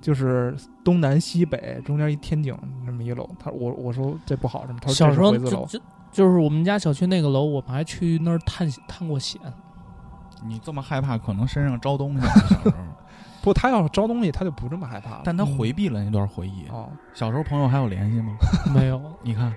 [0.02, 3.30] 就是东南西北中间一天井这么一楼。
[3.40, 4.80] 他我我说这不好，什么？
[4.82, 5.38] 他说小时候。
[5.38, 9.40] 就就就是我们家小区那个楼，我们还去那儿探探过险。
[10.44, 12.32] 你这么害怕，可能身上招东西了。
[12.32, 12.74] 小时候，
[13.42, 15.22] 不，他要是招东西，他就不这么害怕了。
[15.24, 16.68] 但他回避了那段回忆。
[16.70, 18.34] 哦，小时候朋友还有联系吗？
[18.74, 19.54] 没有，你看，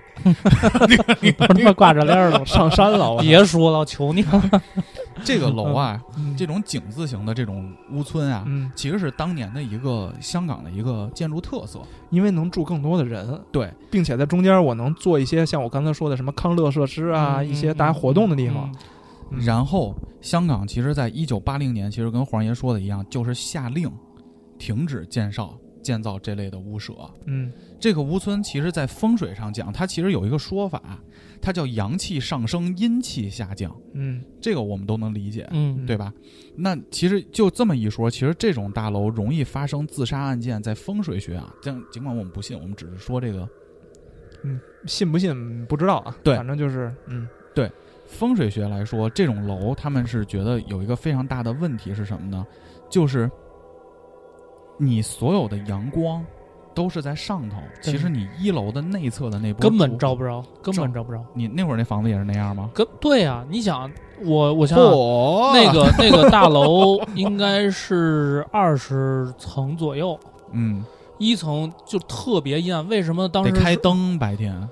[1.21, 4.41] 你都他妈挂着链儿了， 上山了，我别说了，求你了。
[5.23, 11.79] 这个楼啊，嗯这种井字形的这种屋村啊，嗯，其实是当年的一个香港的一个建筑特色。
[12.09, 18.71] 因为能住更多的人，对，并且在中间我能做一些像我刚才说的什么康乐设施啊，嗯一些大家活动的地方。
[19.45, 23.91] 然后，香港其实在一九八零年，其实跟黄爷说的一样，就是下令
[24.57, 26.93] 停止建造建造这类的屋舍。
[27.25, 30.97] 嗯这个屋村其实，在风水上讲，它其实有一个说法，
[31.41, 33.75] 它叫阳气上升，阴气下降。
[33.93, 36.13] 嗯这个我们都能理解，嗯，对吧？
[36.55, 43.49] 那其实就这么一说，其实这种大楼容易发生自杀案件，在风水学啊，尽尽管我们不信，我们只是说这个
[44.43, 46.15] 嗯信不信不知道啊。
[46.23, 47.27] 对反正就是嗯
[48.05, 52.45] 风水学来说，这种楼他们是觉得有一个非常大的问题是什么呢？
[52.89, 53.29] 就是
[54.77, 56.23] 你所有的阳光
[56.73, 61.23] 都是在上头，其实你一楼的内侧的那波根本烛照不着，根本照不着。
[61.33, 62.69] 你那会儿那房子也是那样吗？
[62.73, 63.91] 跟对呀、你想，
[64.23, 70.19] 我我想想，嚯那个 那个大楼应该是二十层左右，
[70.51, 70.83] 嗯，
[71.17, 72.87] 一层就特别阴暗。
[72.87, 74.67] 为什么当时是开灯，白天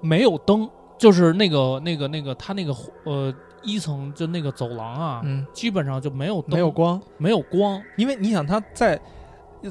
[0.00, 0.68] 没有灯？
[1.00, 7.82] 就是那个那个那个，它那个呃一层就那个走廊啊，嗯，基本上就没有灯，没有光，没有光。
[7.96, 9.00] 因为你想他在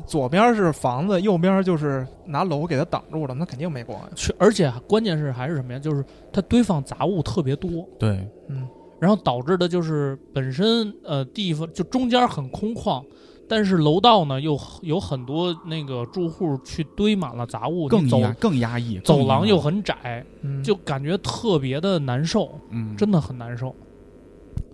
[0.08, 4.10] 左边是房子，右边就是拿楼给它挡住了，那肯定没光呀。
[4.16, 5.78] 去，而且关键是还是什么呀？
[5.78, 6.04] 就是
[6.34, 8.68] 它堆放杂物特别多，对，嗯
[9.00, 13.02] 然后导致的就是本身呃地方就中间很空旷，
[13.50, 23.76] 但是楼道呢又有很多那个住户去堆满了杂物，更压更压抑，走廊又很窄，嗯，就感觉特别的难受，嗯，真的很难受。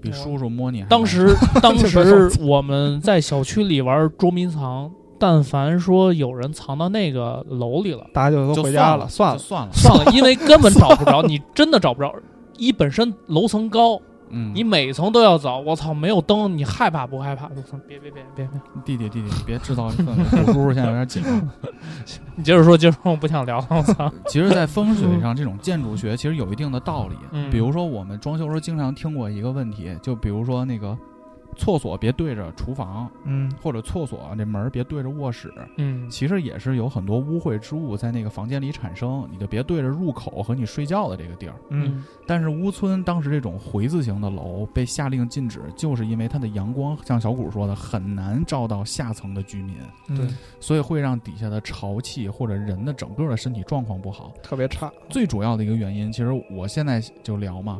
[0.01, 9.39] 比叔叔摸你还当时 当时我们在小区里玩捉迷藏，但凡说有人藏到那个楼里了，大家就就都回家了，算了。
[9.39, 12.13] 算了，算了，因为根本找不着，你真的找不着。
[12.57, 13.99] 一本身楼层高，
[14.37, 17.49] 嗯，你每层都要走，我操，没有灯，你害怕不害怕？
[17.55, 20.13] 我操，别别别别别，弟弟弟弟，别制造氛围，
[20.45, 21.49] 我叔叔现在有点紧张。
[22.35, 24.11] 你接着说，接着说，我不想聊了，我操。
[24.27, 27.15] 其实，在风水上，这种建筑学其实有一定的道理。
[27.31, 30.97] 嗯比如说，我们装修时候经常听过一个问题，就比如说那个
[31.55, 41.55] 厕所别对着厨房，嗯或者厕所这门别对着卧室，嗯其实也是有很多污秽之物在那个房间里产生，你就别对着入口和你睡觉的这个地儿。
[41.69, 49.75] 嗯但是乌村当时这种回字形的楼被下令禁止，就是因为它的阳光，像小谷说的，很难照到下层的居民，
[50.07, 50.27] 对，
[50.59, 54.33] 所以会让底下的潮气或者人的整个的身体状况不好。
[54.41, 54.91] 特别差。
[55.09, 57.79] 最主要的一个原因，其实我现在就聊嘛，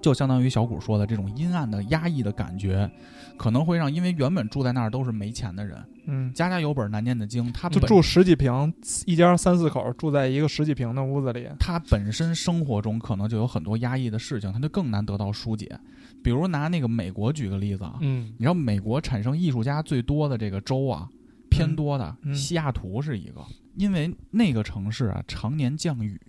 [0.00, 2.90] 就相当于小谷说的这种阴暗的、压抑的感觉，
[3.36, 8.72] 可能会让因为原本住在那儿都是没钱的人，嗯，家家有本难念的经，他本就住十几平，
[9.06, 11.48] 一家三四口住在一个十几平的屋子里。
[11.58, 15.78] 他本身生活中可能就有很多压抑的事情，他就更难得到疏解。
[16.22, 18.32] 比如拿那个美国举个例子啊，嗯。
[18.36, 21.08] 你知道美国产生艺术家最多的这个州啊，
[21.50, 22.34] 偏多的、嗯。
[22.34, 23.44] 西雅图是一个，
[23.76, 26.20] 因为那个城市啊常年降雨，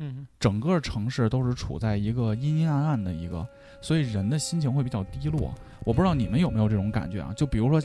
[0.00, 3.46] 嗯整个城市都是处在一个阴阴暗暗的一个，
[3.80, 5.54] 所以人的心情会比较低落。
[5.84, 7.32] 我不知道你们有没有这种感觉啊？
[7.36, 7.80] 就比如说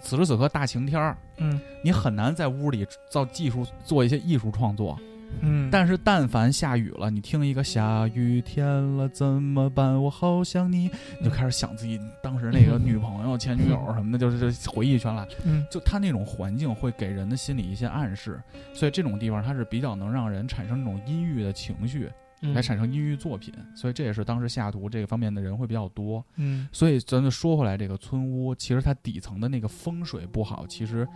[0.00, 4.98] 此时此刻大晴天儿，嗯你很难在屋里造技术做一些艺术创作。
[5.40, 8.66] 嗯，但是但凡下雨了，你听一个下雨天
[8.96, 10.02] 了怎么办？
[10.02, 15.26] 我好想你，你就开始想自己当时那个女朋友、前女友什么的，就是这回忆全来。
[15.44, 18.40] 嗯就他那种环境会给人的心理一些暗示，
[18.72, 22.10] 所以这种地方它是比较能让人产生那种阴郁的情绪，
[22.42, 23.52] 嗯，来产生阴郁作品。
[23.74, 26.24] 所以这也是当时西雅图这个方面的人会比较多。
[26.36, 31.06] 嗯所以咱们说回来，这个村屋其实它底层的那个风水不好，其实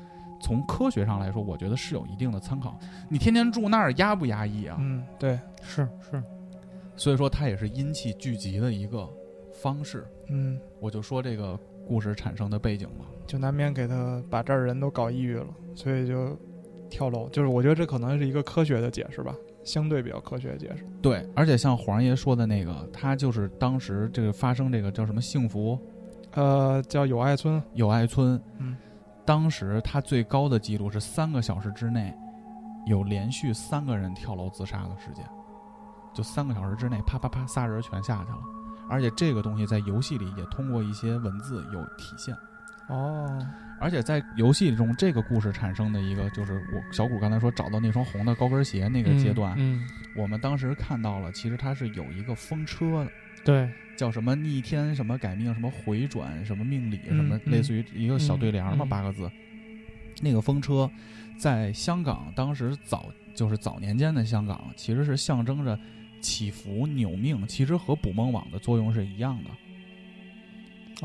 [0.40, 2.78] 从科学上来说，我觉得是有一定的参考。
[3.08, 4.76] 你天天住那儿压不压抑啊？
[4.80, 6.22] 嗯，对，是是，
[6.96, 9.08] 所以说它也是阴气聚集的一个
[9.52, 10.06] 方式。
[10.28, 13.04] 嗯，我就说这个故事产生的背景嘛。
[13.26, 16.36] 就难免给他把这儿人都搞抑郁了，所以就
[16.88, 17.28] 跳楼。
[17.28, 19.32] 就是我觉得这可能是一个科学的解释吧，
[19.62, 20.84] 相对比较科学的解释。
[21.00, 25.78] 对，而且像黄爷说的那个，他就是当时这个发生这个叫什么幸福
[26.32, 27.62] 呃，叫友爱村。
[27.74, 28.76] 友爱村，嗯，
[29.30, 32.12] 当时他最高的记录是三个小时之内
[32.84, 35.24] 有连续三个人跳楼自杀的事件，
[36.12, 38.40] 就三个小时之内啪啪啪仨人全下去了。
[38.88, 42.34] 而且这个东西在游戏里也通过一些文字有体现。
[42.88, 43.38] 哦，
[43.80, 53.10] 而且在游戏中，这个故事产生的一个就是我小谷刚才说找到那双红的高跟鞋那个阶段，嗯，我们当时看到了，其实它是有一个风车的，
[53.44, 59.30] 对，叫什么逆天什么改命什么回转什么命理嗯什么，嗯类似于一个小对联嘛，嗯八个字。
[60.22, 60.90] 那个风车
[61.38, 65.78] 在香港当时早就是早年间的香港，其实是象征着
[66.18, 69.50] 祈福扭命，其实和捕梦网的作用是一样的。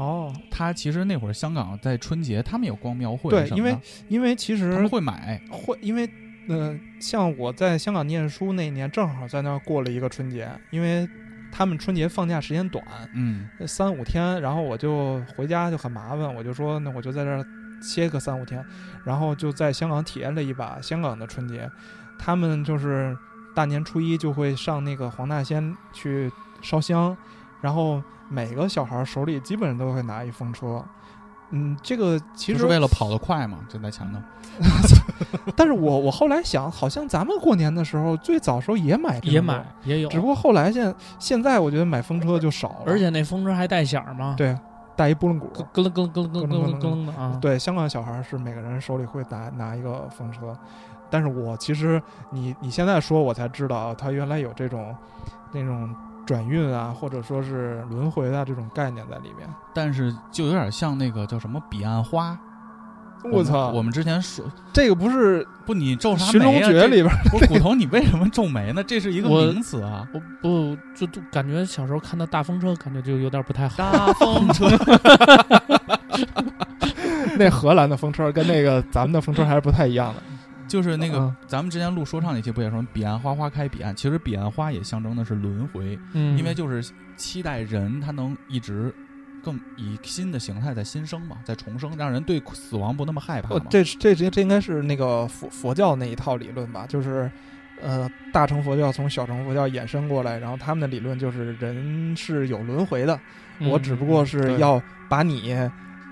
[0.01, 3.77] 哦，它其实那会儿香港在春节他们有逛庙会对因为
[4.07, 6.09] 因为其实他们会买，会，因为
[6.47, 11.05] 呃，像我在香港念书那年，正好在那儿过了一个春节，因为
[11.57, 12.83] 他们春节放假时间短，
[13.13, 17.45] 嗯三五天，然后我就回家就很麻烦，我就说那我就在这儿
[17.81, 18.61] 歇个三五天，
[19.05, 21.71] 然后就在香港体验了一把香港的春节，
[22.19, 23.17] 他们就是
[23.55, 26.29] 大年初一就会上那个黄大仙去
[26.61, 27.15] 烧香，
[27.61, 30.83] 然后每个小孩手里基本上都会拿一风车。
[31.51, 34.19] 嗯，这个其实是为了跑得快嘛，就在前头。
[35.55, 40.09] 但是我我后来想，好像咱们过年的时候，最早时候也买，也买，也有。
[40.09, 42.83] 只不过后来现现在，我觉得买风车就少了。
[42.85, 44.33] 而且那风车还带响儿吗？
[44.37, 44.57] 对，
[44.95, 47.39] 带一拨浪鼓，咯咯咯咯咯咯咯的。
[47.39, 50.57] 对，香港小孩是每个人手里会拿拿一个风车。
[51.09, 54.95] 但是我其实，你你现在说，我才知道他原来有这种
[55.51, 55.93] 那种。
[56.25, 59.47] 转运啊，或者说是轮回的这种概念在里面。
[59.73, 62.37] 但是就有点像那个叫什么彼岸花。
[63.31, 66.69] 我操，我们之前说这个不是不，你皱《啥寻龙眉啊？
[66.69, 68.83] 诀》里边不是骨头，你为什么皱眉呢？
[68.83, 70.07] 这是一个我名词啊。
[70.13, 73.77] 我不就就感觉小时候看到大风车，感觉就有点不太好。
[73.77, 74.67] 大风车，
[77.39, 80.21] 那荷兰的风车跟那个咱们的风车还是不太一样的。
[80.75, 83.95] 就是那个嗯咱们之前录说唱那期不也说彼岸花花开彼岸？
[83.95, 88.93] 其实彼岸花也象征的是轮回，嗯，因为就是期待人他能一直
[89.41, 93.55] 更以新的形态在新生嘛，在重生，让人对死亡不那么害怕嘛。
[93.55, 96.85] 哦这这这这应该是那个佛佛教那一套理论吧？
[96.85, 97.31] 就是，
[97.81, 103.17] 呃，大乘佛教从小乘佛教衍生过来，然后他们的理论就是人是有轮回的，
[103.59, 105.55] 嗯我只不过是要把你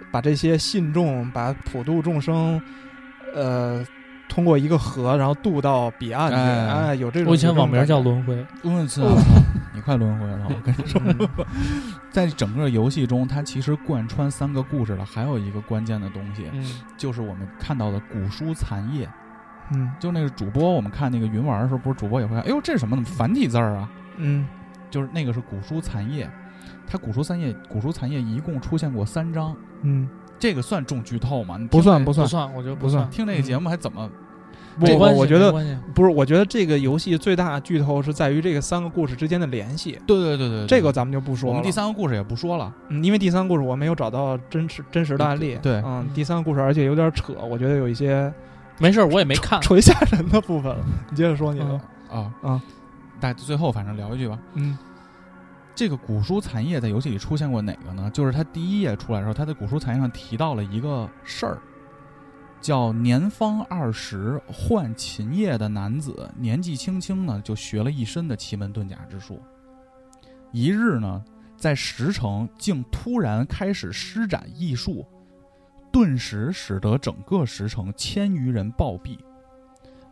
[0.09, 2.61] 把这些信众，把普度众生，
[3.33, 3.85] 呃，
[4.29, 6.35] 通过一个河，然后渡到彼岸去。
[6.35, 7.29] 哎哎，有这种。
[7.29, 9.01] 我以前网名叫轮回，我操！
[9.75, 11.01] 你快轮回了，我跟你说，
[12.11, 16.63] 在整个游戏中，它其实贯穿三个故事了，还有一个关键的东西，嗯
[16.97, 19.09] 就是我们看到的古书残页。
[19.71, 22.95] 嗯就那个主播，我们看那个云玩的时候，不是主播也会看，哎呦，这是什么？
[22.95, 23.89] 怎么繁体字儿啊？
[24.17, 24.45] 嗯
[24.91, 26.29] 就是那个是古书残页，
[26.85, 30.07] 它古书三页古书残页一共出现过三章，嗯，
[30.43, 31.57] 这个算重剧透吗？
[31.71, 34.09] 不算不算不算，我觉得不算听这个节目还怎么？
[34.77, 35.53] 我我觉得
[35.93, 41.51] 不是，我觉得这个游戏最大的剧透是在于这个三个故事之间的联系，对对对对对，这个咱们就不说了。
[41.51, 42.73] 我们第三个故事也不说了。
[42.89, 45.57] 嗯，因为第三个故事我没有找到真实真实的案例。
[45.61, 48.29] 对嗯，第三个故事而且有点扯，我觉得有一些
[48.79, 49.61] 没事儿，我也没看。
[49.61, 50.83] 纯吓人的部分了。
[51.09, 51.79] 你接着说你的。
[52.11, 52.61] 啊啊，
[53.21, 54.77] 但最后反正聊一句吧，嗯
[55.75, 58.09] 这个古书残页在游戏里出现过哪个呢？
[58.11, 61.57] 就是它第一页出来的时候，它在古书残页上提到了一个事儿，
[62.61, 69.41] 叫年方二十换琴叶的男子，年纪轻轻呢就学了一身的奇门遁甲之术。
[70.51, 71.23] 一日呢，
[71.57, 75.03] 在石城竟突然开始施展异术，
[75.91, 79.17] 顿时使得整个石城千余人暴毙。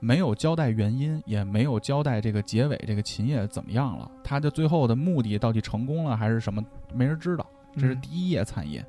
[0.02, 4.12] 没有交代原因，也没有交代这个结尾，这个秦叶怎么样了？
[4.24, 6.62] 他的最后的目的到底成功了还是什么？
[6.94, 7.46] 没人知道。
[7.76, 8.86] 这是嗯第一页残页，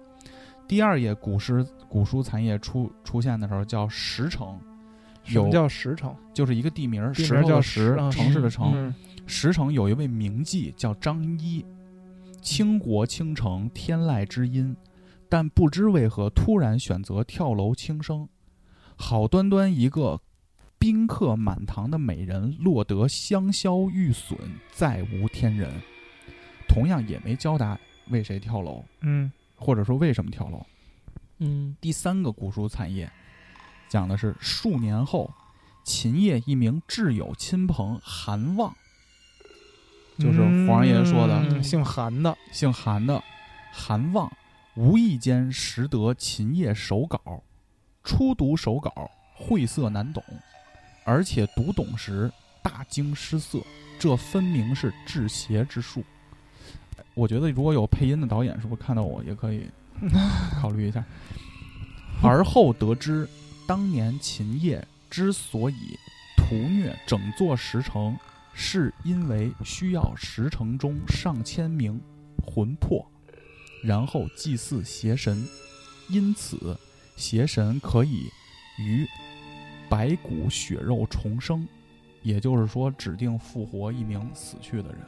[0.66, 4.58] 第二页古诗古书残页出出现的时候叫石城，
[5.22, 6.16] 什么有叫石城？
[6.32, 8.72] 就是一个地名，石地名叫头的石，嗯城市的城。
[8.74, 8.94] 嗯
[9.24, 11.64] 石城有一位名妓叫张一，
[12.40, 14.76] 倾国倾城，天籁之音，
[15.28, 18.28] 但不知为何突然选择跳楼轻生。
[18.96, 20.20] 好端端一个
[20.82, 24.36] 宾客满堂的美人，落得香消玉损，
[24.72, 25.70] 再无天人。
[26.68, 27.78] 同样也没交代
[28.08, 29.30] 为谁跳楼，嗯。
[29.54, 30.66] 或者说为什么跳楼。
[31.38, 31.76] 嗯。
[31.80, 33.08] 第三个古书残页，
[33.88, 35.32] 讲的是数年后，
[35.84, 38.74] 秦业一名挚友亲朋韩望，
[40.18, 41.62] 就是皇上爷说的，嗯。
[41.62, 42.36] 姓韩的。
[42.50, 43.22] 姓韩的。
[43.70, 44.28] 韩望，
[44.74, 47.44] 无意间识得秦业手稿，
[48.02, 50.24] 初读手稿晦涩难懂，
[51.04, 52.30] 而且读懂时
[52.62, 53.58] 大惊失色，
[53.98, 56.04] 这分明是制邪之术。
[57.14, 59.66] 我觉得如果有配音的导演，是不是看到我也可以
[60.60, 61.04] 考虑一下？
[62.22, 63.28] 而后得知，
[63.66, 65.98] 当年秦业之所以
[66.36, 68.16] 屠虐整座石城，
[68.54, 72.00] 是因为需要石城中上千名
[72.44, 73.04] 魂魄，
[73.82, 75.46] 然后祭祀邪神，
[76.08, 76.78] 因此
[77.16, 78.30] 邪神可以
[78.78, 79.06] 于
[79.92, 81.68] 白骨血肉重生，
[82.22, 85.00] 也就是说，指定复活一名死去的人，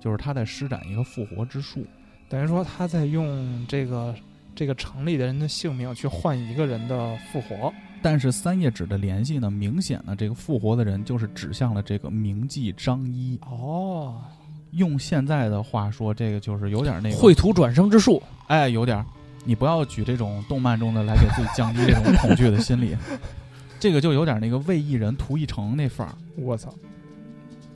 [0.00, 1.84] 就是他在施展一个复活之术。
[2.26, 4.14] 等于说他在用这个
[4.54, 7.70] 这个城里的人的性命去换一个人的复活。
[8.00, 13.38] 但是三叶纸的联系呢，明显呢这个复活的人就是指向了这个名妓张一。
[13.42, 14.22] 哦，
[14.70, 19.04] 用现在的话说，这个就是有点那个绘图转生之术，哎，有点儿。
[19.46, 22.96] 你不要举这种动漫中的来给自己降低这种恐惧的心理，
[23.84, 26.72] 这个就有点那个为一人图一城那范儿，我操，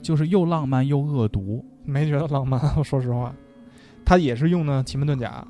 [0.01, 1.63] 就是又浪漫又恶毒。
[1.85, 2.59] 没觉得浪漫。
[2.75, 3.31] 我 说实话，
[4.03, 5.47] 他也是用的奇门遁甲。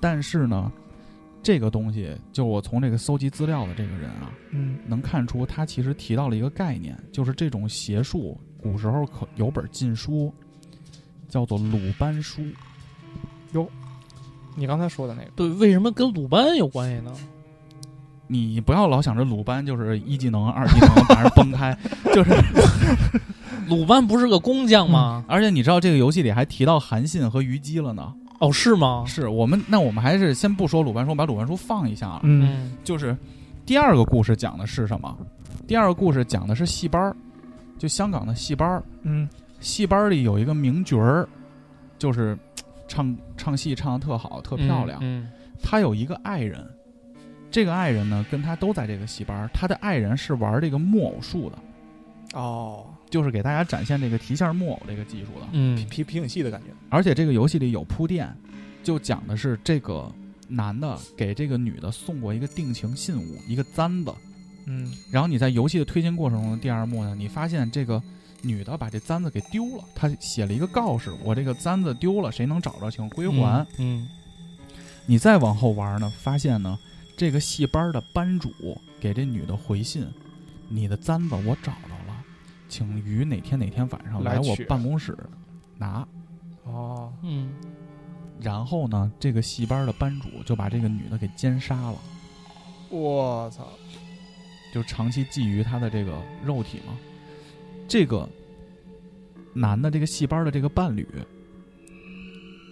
[0.00, 0.72] 但是呢，
[1.42, 10.32] 这个东西，就我从这个搜集资料的这个人啊，嗯能看出他其实提到了一个概念，就是这种邪术，古时候可有本禁书，
[11.28, 12.40] 叫做鲁班书。
[13.52, 13.68] 哟
[14.56, 17.12] 你刚才说的那个，对，为什么跟鲁班有关系呢？
[18.28, 21.76] 你不要老想着鲁班就是一技能、二技能把人崩开，
[22.14, 22.30] 就是
[23.68, 25.24] 鲁班不是个工匠吗？
[25.28, 28.12] 而且你知道这个游戏里还提到韩信和虞姬了呢。
[28.40, 29.02] 哦，是吗？
[29.06, 32.20] 是我们那我们还是先不说鲁班书，把鲁班书放一下啊。
[32.22, 33.16] 嗯嗯就是
[33.66, 35.16] 第二个故事讲的是什么？
[35.66, 37.16] 第二个故事讲的是戏班儿，
[37.78, 38.82] 就香港的戏班儿。
[39.02, 39.28] 嗯
[39.60, 41.28] 戏班儿里有一个名角儿，
[41.98, 42.38] 就是
[42.86, 44.98] 唱唱戏唱的特好，特漂亮。
[45.02, 45.28] 嗯
[45.60, 46.64] 他有一个爱人，
[47.50, 49.50] 这个爱人呢跟他都在这个戏班儿。
[49.52, 51.58] 他的爱人是玩这个木偶术的，
[52.38, 55.46] 哦，就是给大家展现这个提线木偶这个技术的。
[55.52, 56.66] 嗯皮皮影戏的感觉。
[56.88, 58.28] 而且这个游戏里有铺垫，
[58.82, 60.10] 就讲的是这个
[60.46, 64.14] 男的给这个女的送过一个定情信物，一个簪子。
[64.66, 68.02] 嗯然后你在游戏的推进过程中的第二幕呢，你发现这个
[68.42, 73.66] 女的把这簪子给丢了，她写了一个告示：我这个簪子丢了，谁能找着请归还。
[73.78, 74.06] 嗯
[75.06, 76.78] 你再往后玩呢，发现呢，
[77.18, 80.06] 这个戏班的班主给这女的回信：
[80.68, 82.24] 你的簪子我找着了，
[82.68, 85.18] 请于哪天哪天晚上来我办公室
[85.76, 86.06] 拿。
[86.62, 87.50] 哦，嗯。
[88.40, 91.98] 然后呢，这个戏班的班主就把这个女的给奸杀了，
[92.88, 93.68] 我操，
[94.72, 96.96] 就长期觊觎她的这个肉体嘛。
[97.88, 98.28] 这个
[99.52, 101.04] 男的这个戏班的这个伴侣，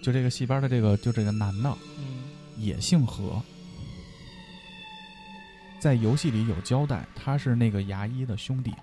[0.01, 2.23] 就这个戏班的这个就这个男的嗯。
[2.57, 3.43] 也姓何，
[5.87, 8.75] 在游戏里有交代，他是那个牙医的兄弟。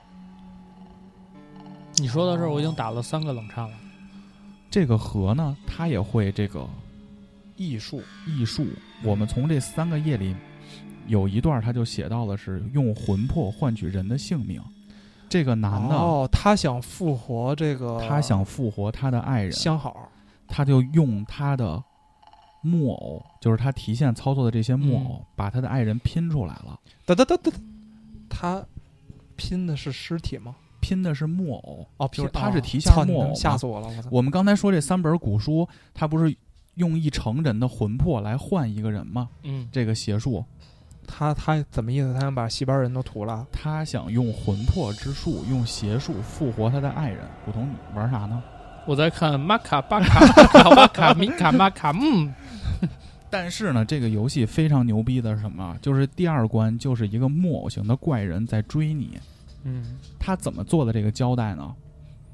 [1.95, 3.75] 你说到这儿，我已经打了三个冷颤了。
[4.71, 6.65] 这个河呢，他也会这个
[7.57, 8.65] 艺术，艺术。
[9.03, 10.33] 我们从这三个页里
[11.07, 14.61] 有一段，他就写到了是用魂魄换取人的性命。
[15.27, 20.09] 这个男的，哦，他想复活这个，他想复活他的爱人，相好，
[20.47, 21.83] 他就用他的
[22.63, 26.79] 木偶，就是他提线操作的这些木偶，把他的爱人拼出来了。
[27.05, 27.51] 哒哒哒哒，
[28.27, 28.65] 他
[29.35, 30.55] 拼的是尸体吗？
[30.79, 33.87] 拼的是木偶哦，就是他是提线操木偶嘛吓死我了！
[33.87, 36.35] 我操，我们刚才说这三本古书，他不是
[36.75, 39.29] 用一成人的魂魄来换一个人吗？
[39.43, 40.43] 嗯，这个邪术，
[41.07, 42.13] 他他怎么意思？
[42.13, 43.45] 他想把戏班人都屠了？
[43.51, 47.19] 他想用魂魄之术，用邪术复活他的爱人。
[47.45, 48.43] 古潼，你玩啥呢？
[48.85, 52.33] 我在看玛卡巴卡巴卡巴卡米卡玛卡，嗯，
[53.29, 55.77] 但是呢，这个游戏非常牛逼的是什么？
[55.81, 59.19] 就是第二关就是一个木偶型的怪人在追你。
[59.63, 61.73] 嗯，他怎么做的这个交代呢？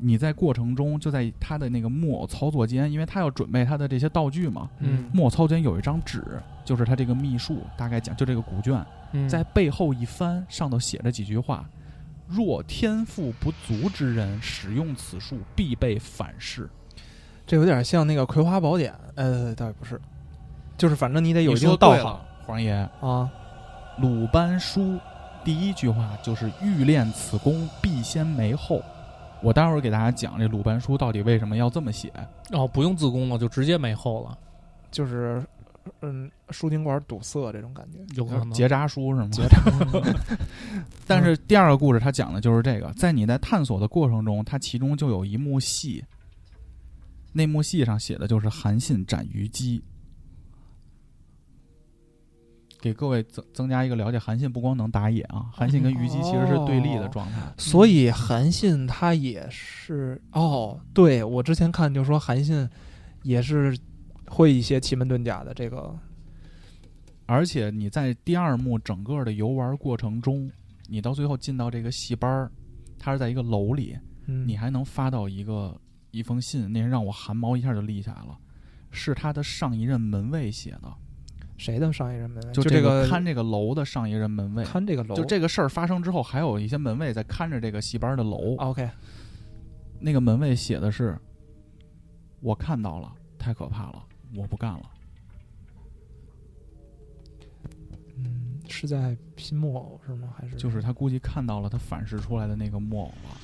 [0.01, 4.69] 你在过程中就在他的那个木偶操作间，因为他要准备他的这些道具嘛。
[4.79, 6.23] 嗯木偶操作间有一张纸，
[6.63, 11.69] 就是他这个秘术，大概讲就这个古卷，嗯在背后一翻，上头写着几句话：
[12.27, 16.69] 若天赋不足之人，使用此术必被反噬。
[17.45, 19.99] 这有点像那个《葵花宝典》，呃，倒也不是，
[20.79, 22.71] 就是反正你得有一你定道行黄爷，
[23.01, 23.29] 啊。
[23.99, 24.97] 鲁班书
[25.43, 28.81] 第一句话就是“欲练此功，必先没后”。
[29.43, 32.11] 我待会儿给大家讲这鲁班书到底为什么要这么写。
[32.51, 34.37] 哦，不用自宫了，就直接没后了，
[34.89, 35.45] 就是
[36.01, 37.99] 嗯，输精管堵塞这种感觉。
[38.15, 38.51] 有可能。
[38.51, 39.29] 结扎书是吗？
[39.31, 39.61] 结扎
[41.05, 46.03] 但是第二个故事它讲的就是这个，在你在探索的过程中，它其中就有一幕戏，
[47.33, 49.83] 那幕戏上写的就是韩信斩虞姬。
[52.79, 57.53] 给各位增增加一个了解，韩信不光能打野啊，韩信跟虞姬其实是对立的状态。
[57.57, 62.67] 所以韩信他也是哦，对我之前看就说韩信
[63.23, 63.77] 也是
[64.27, 65.93] 会一些奇门遁甲的这个。
[67.25, 70.49] 而且你在第二幕整个的游玩过程中，
[70.87, 72.51] 你到最后进到这个戏班儿，
[72.97, 78.35] 它是在一个楼里，嗯，你还能发到一个一封信，那人让我汗毛一下就立起来了，
[78.89, 80.91] 是他的上一任门卫写的，
[81.59, 82.51] 谁的上一任门卫？
[82.53, 84.63] 就这个看这个楼的上一任门卫。
[84.63, 88.55] 看这个楼，就这个事儿发生之后，还有一些门卫在看着这个戏班的楼。
[88.55, 88.89] OK，
[89.99, 91.19] 那个门卫写的是
[92.39, 94.01] ：“我看到了，太可怕了，
[94.33, 94.89] 我不干了。
[98.15, 100.33] 嗯，是在拼木偶是吗？
[100.37, 103.37] 还是”就是他估计看到了他反噬出来的那个木偶了。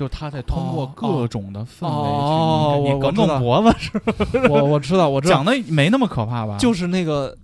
[0.00, 1.90] 就他在通过哦各种的氛围去，
[2.32, 4.00] 哦你看你梗梗脖子是
[4.48, 5.34] 我我知道我知道。
[5.34, 6.56] 讲，的没那么可怕吧？
[6.58, 7.36] 就是那个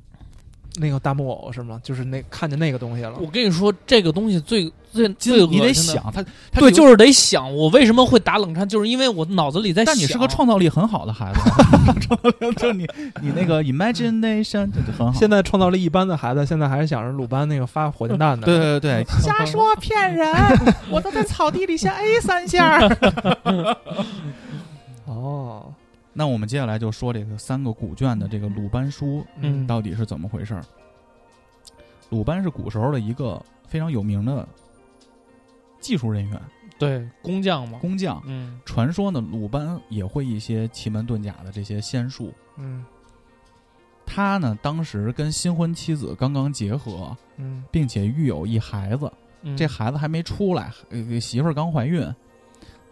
[0.78, 1.80] 那个大木偶是吗？
[1.82, 3.14] 就是那看见那个东西了。
[3.20, 6.22] 我跟你说，这个东西最最最你得恶心的，想他，
[6.52, 9.94] 他对，就是得想，我为什么会打冷颤，就是因为我脑子里在想。
[9.94, 11.40] 但你是个创造力很好的孩子，
[12.00, 12.86] 创造力就你
[13.22, 15.18] 你那个 imagination 就就很好。
[15.18, 18.46] 现在创造力一般的孩子，现在还是想着鲁班那个发火箭弹的。
[18.46, 20.32] 对对对，瞎说骗人！
[20.90, 22.78] 我都在草地里先 A 三下。
[25.06, 25.72] 哦，
[26.18, 30.64] 那我们接下来就说这个三个古卷的这个鲁班书嗯到底是怎么回事儿。
[32.08, 34.48] 鲁班是古时候的一个非常有名的
[35.78, 36.40] 技术人员、
[36.78, 38.22] 对工匠嘛，工匠。
[38.24, 42.32] 嗯传说呢，鲁班也会一些奇门遁甲的这些仙术。
[42.56, 42.82] 嗯
[44.06, 49.12] 他呢，当时跟新婚妻子刚刚结合，嗯并且育有一孩子，
[49.42, 52.02] 嗯，这孩子还没出来，呃，媳妇儿刚怀孕。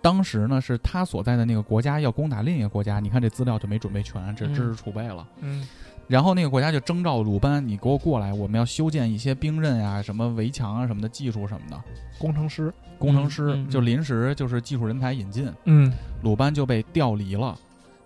[0.04, 5.26] 当时呢，是他所在的那个国家要攻打另一个国家，你看这资料就没准备全，这嗯知识储备了。
[5.40, 5.66] 嗯
[6.06, 11.82] 然后那个国家就征召鲁班，你给我过来，我们要修建一些兵刃啊、什么围墙啊、什么的技术什么的。
[12.18, 12.70] 工程师。
[12.98, 15.90] 工程师、就临时就是技术人才引进，嗯
[16.22, 17.58] 鲁班就被调离了。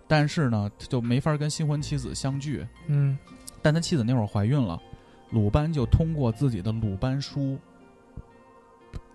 [0.07, 2.64] 但是呢，他就没法跟新婚妻子相聚。
[2.86, 3.18] 嗯
[3.61, 4.80] 但他妻子那会儿怀孕了，
[5.30, 7.59] 鲁班就通过自己的鲁班书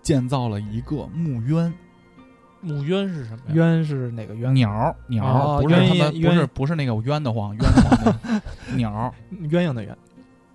[0.02, 1.72] 建造了一个墓渊。
[2.64, 3.54] 墓渊是什么呀？
[3.54, 4.52] 渊是哪个渊？
[4.54, 9.12] 鸟鸟、哦不是他鸳们不是不是那个冤的慌冤 的慌那个鸟儿，
[9.48, 9.94] 鸳鸯的鸳。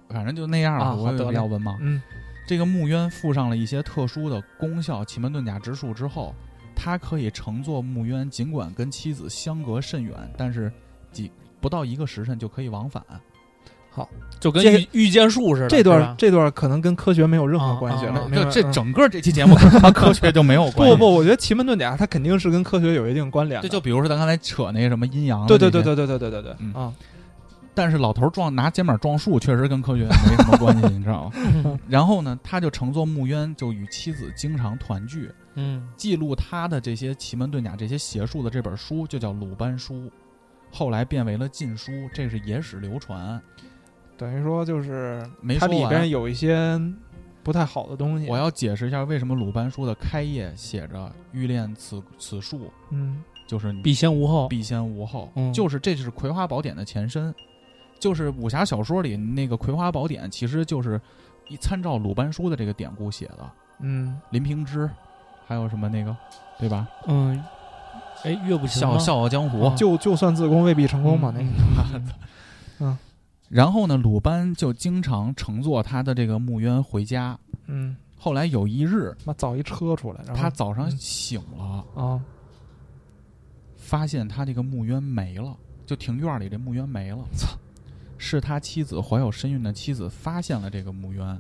[0.10, 1.78] 反正就那样我也好得嘞比较文盲。
[1.80, 2.02] 嗯
[2.48, 6.34] 这个木鸢附上了一些特殊的功效奇门遁甲之术之后，
[6.76, 10.72] 他可以乘坐木鸢，尽管跟妻子相隔甚远，但是
[11.12, 11.32] 几
[11.62, 13.04] 不到一个时辰就可以往返。
[14.40, 15.68] 就跟这御御剑术似的。
[15.68, 18.06] 这段这段可能跟科学没有任何关系。
[18.06, 20.96] 了明白这整个这期节目 跟他科学就没有关系。
[20.96, 23.68] 不不，我觉得奇门遁甲它肯定是跟科学有一定关联的。
[23.68, 26.94] 这就比如说咱刚才扯那个什么阴阳对对对对对对对对对嗯啊
[27.76, 31.32] 但是老头儿撞拿肩膀撞树，确实跟科学没什么关系， 你知道
[31.64, 31.80] 吗？
[31.88, 39.94] 然后呢，他就乘坐木鸢，就与妻子经常团聚，嗯记录他的这些奇门遁甲、这些邪术的这本书就叫《鲁班书》，
[40.72, 43.42] 后来变为了禁书，这是野史流传。
[44.20, 46.78] 等于说就是没说完它里边有一些
[47.42, 48.28] 不太好的东西。
[48.28, 54.50] 我要解释一下为什么鲁班书的开页写着“欲练此此术嗯”，就是必先无后。
[54.50, 57.34] 必先无后，嗯就是这是《葵花宝典》的前身，
[57.98, 61.00] 就是武侠小说里那个《葵花宝典》，其实就是
[61.48, 63.50] 一参照鲁班书的这个典故写的。
[63.80, 64.90] 嗯，林平之，
[65.48, 66.14] 还有什么那个，
[66.60, 66.86] 对吧？
[67.08, 67.42] 嗯，
[68.24, 69.62] 哎，岳不群笑笑傲江湖。
[69.62, 71.46] 啊就就算自宫未必成功嘛，那个
[72.82, 72.98] 嗯个。
[73.50, 77.38] 然后呢，鲁班就经常乘坐他的这个木鸢回家。
[77.66, 82.22] 嗯，后来有一日，妈造一车出来，然后他早上嗯醒了，啊，
[83.76, 87.18] 发现他这个木鸢没了，就庭院里这木鸢没了。
[87.36, 87.48] 操
[88.18, 91.40] 是他妻子怀有身孕的妻子发现了这个木鸢，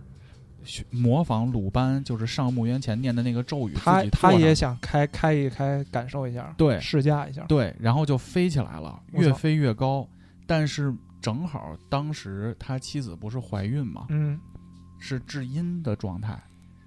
[0.90, 7.44] 模仿鲁班就是上木鸢前念的那个咒语，他他也想开开一开，感受一下，对试驾一下。
[7.49, 10.07] 对，然后就飞起来了，越飞越高。
[10.48, 14.39] 但是正好当时他妻子不是怀孕嘛，嗯
[14.97, 16.41] 是至阴的状态。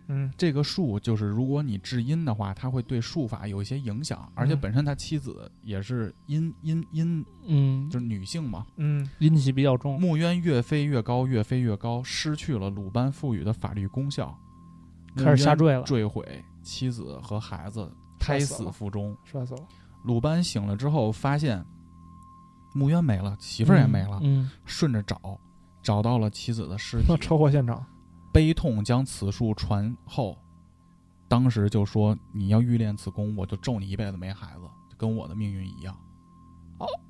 [0.09, 8.67] 嗯这个术就是，如果你至阴的话，它会对术法有一些影响，而且嗯本身他妻子也是阴阴阴，嗯，就是女性嘛。
[8.77, 9.99] 嗯阴气比较重。
[10.01, 14.37] 木鸢越飞越高，越飞越高，失去了鲁班赋予的法律功效，
[15.17, 19.17] 开始下坠了坠毁妻子和孩子，胎死腹中。
[19.25, 19.61] 摔死了。
[20.05, 21.65] 鲁班醒了之后，发现
[22.73, 25.39] 木鸢没了，媳妇儿也没了，嗯，顺着找，
[25.83, 27.85] 找到了妻子的尸体，车祸现场。
[28.33, 30.37] 悲痛将此术传后。
[31.29, 35.97] 当时就说：“你要欲练此功，我就咒你一辈子没孩子，就跟我的命运一样。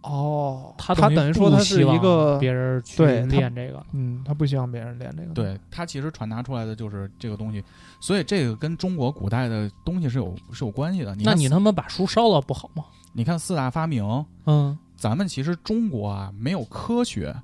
[0.03, 3.85] 哦，他他等于说他是一个别人去对练这个。
[3.93, 5.33] 嗯，他不希望别人练这个。
[5.33, 7.65] 对他其实传达出来的就是这个东西，
[7.99, 11.17] 所以这个跟中国古代的东西是有是有关系的。
[11.17, 12.85] 你那你他妈把书烧了不好吗？
[13.13, 14.05] 你看四大发明，
[14.47, 17.35] 嗯，咱们其实中国啊没有科学，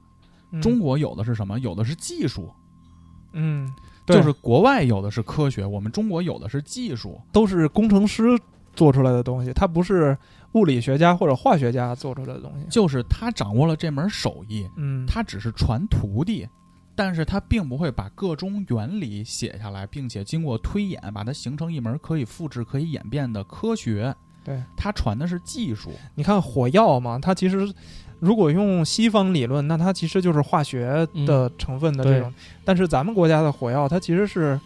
[0.53, 1.59] 嗯中国有的是什么？
[1.59, 2.49] 有的是技术，
[3.33, 3.69] 嗯，
[4.07, 7.21] 对就是国外有的是科学，我们中国有的是技术。
[7.33, 8.23] 都是工程师
[8.77, 10.17] 做出来的东西，它不是
[10.53, 12.67] 物理学家或者化学家做出来的东西。
[12.71, 16.49] 就是他掌握了这门手艺，嗯，他只是传徒弟，
[16.95, 24.15] 但是他并不会把各种原理写下来，并且经过推演，把它形成一门可以复制、可以演变的科学。
[24.49, 27.73] 对他传的是技术，你看火药嘛，它其实
[28.19, 32.33] 如果用西方理论，那它其实就是化学的成分的这种。
[32.65, 34.59] 但是咱们国家的火药，它其实是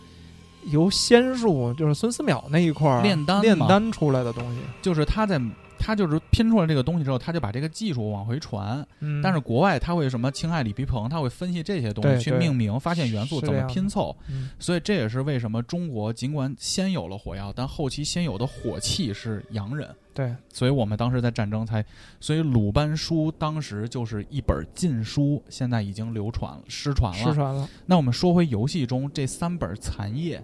[0.67, 4.61] 由仙术，就是孙思邈那一块炼丹炼丹出来的东西。
[4.81, 5.41] 就是他在
[5.85, 8.87] 他就是拼出来这个东西之后，他就把这个技术往回传。
[9.01, 14.17] 嗯，但是国外他会什么氢氦锂铍硼，他会分析这些东西去命名，发现元素怎么拼凑。
[14.29, 19.89] 嗯所以这也是为什么中国尽管先有了火药，但后期先有的火器是洋人。
[20.15, 21.85] 对，所以我们当时在战争才，
[22.21, 27.19] 所以鲁班书当时就是一本禁书，现在已经流传了、失传了。
[27.19, 27.69] 失传了。
[27.87, 30.43] 那我们说回游戏中这三本残页，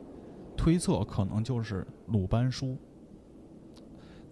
[0.57, 2.79] 推测可能就是鲁班书。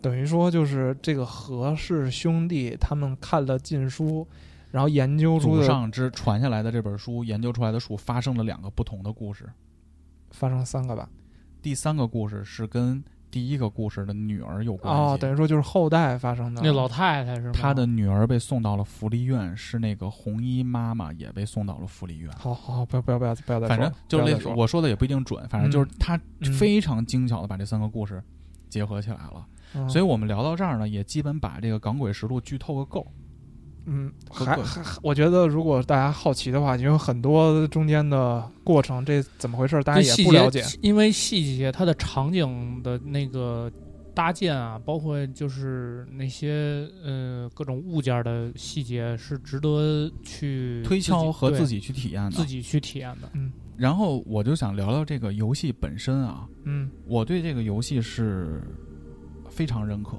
[0.07, 4.25] 等于说就是这个何氏兄弟他们看了禁书，
[4.71, 9.49] 然后研究出上之传下来的这本书，研究出来的书发生了两个不同的故事。
[10.31, 11.09] 发生了三个吧。
[11.61, 13.03] 第三个故事是跟
[13.33, 15.03] 第一个故事的女儿有关系。
[15.03, 16.63] 哦，等于说就是后代发生的。
[16.63, 17.51] 那老太太是吗？
[17.53, 22.31] 她的女儿被送到了福利院，是那个红衣妈妈也被送到了福利院。
[22.39, 28.23] 好好好，不要不要不要不要再说了，反正就是我说的也不一定准，反正就是他嗯非常精巧的把这三个故事
[28.69, 29.33] 结合起来了。
[29.35, 29.56] 嗯
[29.89, 33.07] 所以我们聊到这儿呢，也基本把这个《港诡实录》剧透个够。
[33.89, 40.65] 嗯，还还，还我觉得如果大家好奇的话，因为很多中间的过程，这怎么回事，大家也不了解。
[40.83, 43.71] 因为细节它的场景的那个
[44.13, 52.45] 搭建啊，包括就是那些呃各种物件的细节，是值得去推敲和自己己去体验的自。
[52.45, 53.31] 己去体验的。
[53.35, 58.63] 嗯然后我就想聊聊这个游戏本身啊，嗯我对这个游戏是
[59.57, 60.19] 非常认可，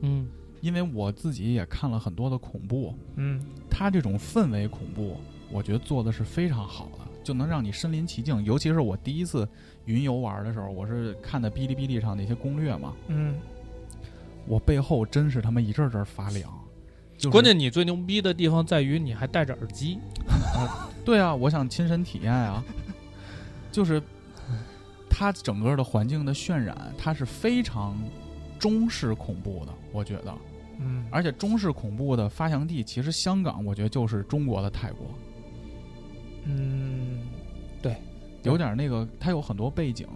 [0.00, 0.26] 嗯
[0.60, 3.40] 因为我自己也看了很多的恐怖，嗯
[3.70, 5.18] 他这种氛围恐怖，
[5.52, 8.42] 我觉得做的是非常好的，就能让你身临其境。
[8.44, 9.46] 尤其是我第一次
[9.84, 13.34] 云游玩的时候，我是看的哔哩哔哩上那些攻略嘛，嗯，
[14.46, 16.50] 我背后真是他妈一阵阵发凉。
[17.16, 19.98] 就是关键你最牛逼的地方在于你还戴着耳机，
[21.04, 22.64] 对啊，我想亲身体验啊，
[23.70, 24.02] 就是
[25.10, 27.96] 它整个的环境的渲染，它是非常
[28.58, 30.34] 中式恐怖的，我觉得。
[30.80, 35.06] 嗯，而且中式恐怖的发祥地，其实香港，我觉得就是中国的泰国，
[36.44, 37.20] 嗯，
[37.82, 37.96] 对。
[38.44, 40.06] 有点那个，它有很多背景，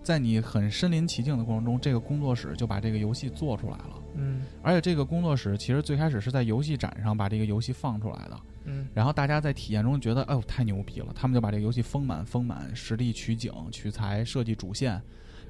[0.00, 4.02] 在你很身临其境的过程中，这个工作室就把这个游戏做出来了。
[4.14, 4.42] 嗯。
[4.62, 8.86] 而且这个工作室其实最开始是在游戏展上把这个游戏放出来的，嗯。
[8.94, 15.02] 然后大家在体验中觉得，哎呦太牛逼了，他们就把这个游戏丰满丰满，实地取景、取材、设计主线，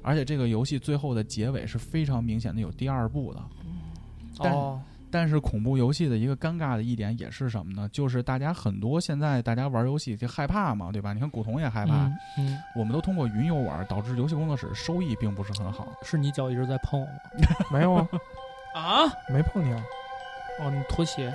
[0.03, 3.41] 而且这个游戏最后的结尾是非常明显的有第二部的。
[4.39, 4.81] 但哦，
[5.11, 7.87] 但是恐怖游戏的一个尴尬的一点也是什么呢？
[7.93, 11.13] 就是大家很多现在大家玩游戏就害怕嘛，对吧？
[11.13, 15.87] 你看古潼也害怕，嗯嗯，我们都通过云游玩，导致游戏工作室收益并不是很好。
[16.01, 17.11] 是你脚一直在碰我吗？
[17.71, 18.07] 没有啊，
[18.73, 19.13] 啊？
[19.31, 19.83] 没碰你啊。
[20.61, 21.31] 哦，你拖鞋。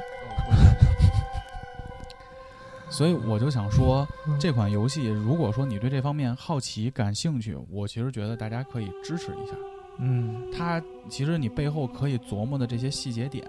[2.91, 9.55] 所以我就想说，嗯这款游戏如果说你对这方面好奇、感兴趣，我其实觉得大家可以支持一下。
[9.99, 13.45] 嗯它其实你背后可以琢磨的这些细节点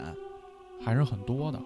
[0.84, 1.60] 还是很多的。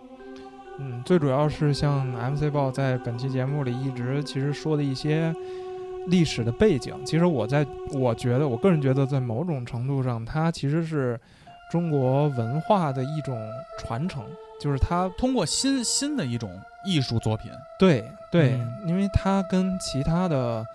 [0.80, 5.34] 嗯，最主要是像 MC 报在本期节目里一直其实说的一些
[6.08, 11.18] 历史的背景，其实我在我觉得，我个人觉得，在某种程度上，它其实是
[11.72, 13.38] 中国文化的一种
[13.80, 14.24] 传承，
[14.64, 16.49] 就是它通过新新的一种
[16.85, 20.65] 艺术作品，对对，嗯因为它跟其他的，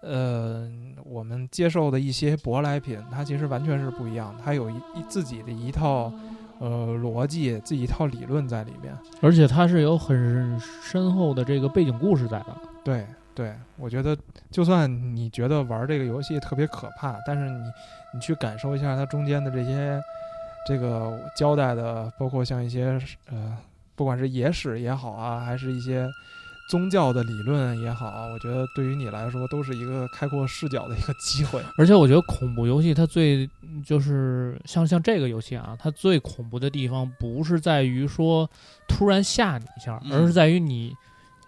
[0.00, 0.68] 呃，
[1.04, 6.12] 我们接受的一些舶来品，它其实完全是不一样，它有一一自己的一套
[6.58, 8.92] 呃逻辑，自己一套理论在里面。
[9.20, 12.56] 而且它是有很深厚的这个背景故事在的。
[12.82, 14.18] 对对，我觉得
[14.50, 17.62] 就算你觉得玩这个游戏特别可怕，但是你
[18.14, 20.02] 你去感受一下它中间的这些
[20.66, 23.56] 这个交代的，包括像一些呃，
[23.94, 26.08] 不管是野史也好啊，还是一些
[26.70, 31.60] 宗教的理论也好啊，我觉得对于你来说都是一个开阔视角的一个机会。
[31.76, 33.48] 而且我觉得恐怖游戏它最
[33.84, 38.48] 就是像像这个游戏啊，它最恐怖的地方不是在于说
[38.88, 40.94] 突然吓你一下，嗯而是在于你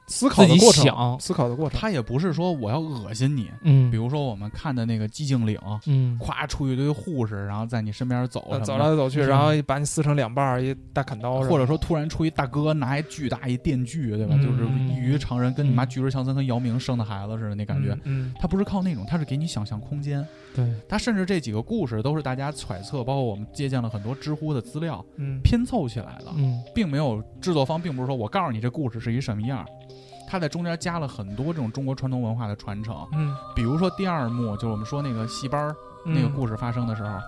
[0.06, 1.80] 思考的过程，思考的过程。
[1.80, 14.34] 他也不是说我要恶心你，嗯，比如说我们看的那个寂静岭，嗯咵出一堆护士，然后在你身边走走来走去，嗯然后把你撕成两半儿，一大砍刀或者说突然出一大哥拿一巨大一电锯，对吧？
[14.38, 17.96] 嗯就是异于常人，跟你妈嗯巨石强森跟姚明生的孩子似的那感觉。
[18.04, 20.26] 嗯，他不是靠那种，他是给你想象空间。
[20.54, 25.04] 对，他甚至这几个故事都是大家揣测，包括我们借鉴了很多知乎的资料
[25.42, 26.62] 拼凑起来的，嗯。
[26.74, 29.66] 并没有制作方并不是说我告诉你这故事是一什么样儿，
[30.28, 32.96] 他在中间加了很多这种中国传统文化的传承。
[33.12, 33.34] 嗯。
[33.54, 35.76] 比如说第二幕，就是我们说那个戏班儿
[36.06, 37.18] 那个故事，发生的时候，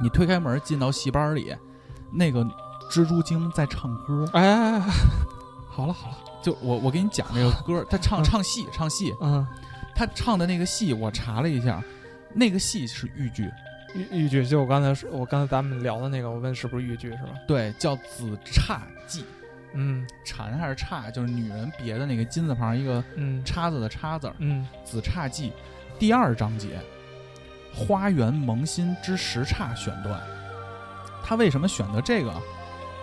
[0.00, 1.54] 你推开门进到戏班里，
[2.12, 2.44] 那个
[2.90, 4.80] 蜘蛛精在唱歌，哎哎，哎
[5.68, 9.46] 好了好了，就我我给你讲这个歌，他唱嗯唱戏唱戏，嗯，
[9.94, 11.82] 他唱的那个戏我查了一下，
[12.32, 13.50] 那个戏是豫剧，
[13.94, 17.30] 豫豫剧就我刚才说，我刚才咱们聊的那个，我问是不是豫剧是吧？
[17.46, 19.22] 对，叫《紫钗记》，
[19.72, 25.50] 嗯蝉还是钗，就是女人别的那个金字旁一个嗯叉子的叉字儿，嗯《紫钗记》
[25.98, 26.78] 第二章节
[27.78, 30.20] 《花园萌新之时差》选段。
[31.24, 32.32] 他为什么选择这个？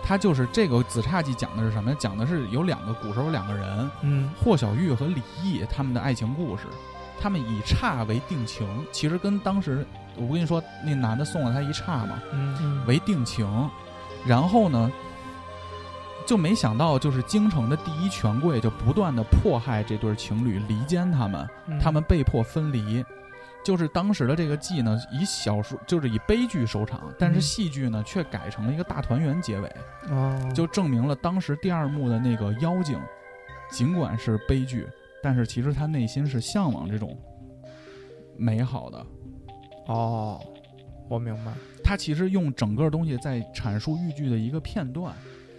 [0.02, 1.92] 他就是这个《紫钗记》讲的是什么？
[1.96, 6.62] 讲的是有两个古时候两个人，嗯霍小玉和李毅他们的爱情故事。
[7.20, 9.86] 他们以差为定情，其实跟当时
[10.16, 13.46] 我跟你说，那男的送了她一侘嘛，嗯嗯为定情。
[14.26, 14.90] 然后呢，
[16.26, 21.48] 就没想到就是京城的第一权贵就不断的迫害这对情侣，离间他们。
[21.66, 23.04] 嗯，他们被迫分离。
[23.64, 29.76] 就是当时的这个剧呢，以小说就是以悲剧收场，但是嗯戏剧呢却改成了一个大团圆结尾，
[30.08, 32.96] 哦，就证明了当时第二幕的那个妖精，
[33.68, 34.86] 尽管是悲剧，
[35.22, 37.16] 但是其实他内心是向往这种
[38.36, 39.06] 美好的。
[39.86, 40.40] 哦，
[41.08, 41.52] 我明白，
[41.82, 45.14] 他其实用整个东西在阐述豫剧的一个片段，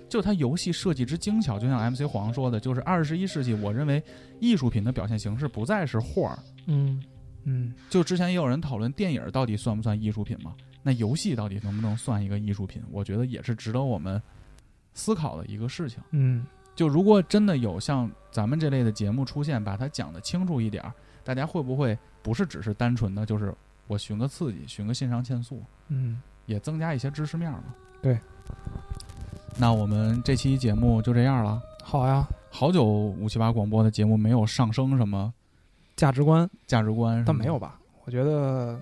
[0.10, 4.04] 就他游戏设计之精巧，就像 MC 黄说的，就是二十一世纪，我认为
[4.40, 7.02] 艺术品的表现形式不再是画儿，嗯
[7.46, 10.54] 嗯就之前也有人讨论电影到底算不算艺术品嘛？
[10.84, 12.82] 那游戏到底能不能算一个艺术品？
[12.92, 14.22] 我觉得也是值得我们
[14.94, 16.02] 思考的一个事情。
[16.12, 16.46] 嗯
[16.78, 20.94] 就如果真的有像咱们这类的节目出现，把它讲得清楚一点儿，
[21.24, 23.52] 大家会不会不是只是单纯的就是
[23.88, 27.74] 我寻个刺激，寻个肾上腺素，嗯，也增加一些知识面儿嘛？
[28.02, 28.18] 对。
[29.58, 31.60] 那我们这期节目就这样了。
[31.84, 35.34] 好呀，好久五七八广播的节目没有上升什么
[35.95, 37.58] 价值观，价值观，但没有。
[37.58, 37.80] 吧？
[38.06, 38.80] 我觉得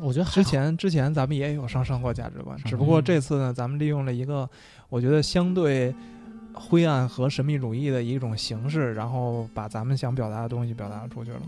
[0.00, 4.48] 我觉得之前之前咱们也有上升过价值观，只不过嗯这次呢，咱们利用了一个
[4.90, 5.92] 我觉得相对
[6.52, 11.40] 灰暗和神秘主义的一种形式，然后把咱们想表达的东西表达出去了。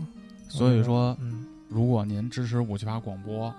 [0.47, 3.51] 所以说，嗯如果您支持五七八广播，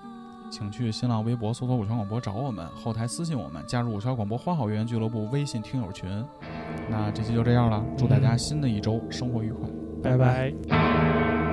[0.50, 6.24] 请去新浪微博搜索“五桥广播”找我们，后台私信我们，加入五七八广播花好月圆俱乐部微信听友群。
[6.88, 9.68] 那这期就这样了，祝大家新的一周生活愉快。
[10.02, 11.43] 拜拜。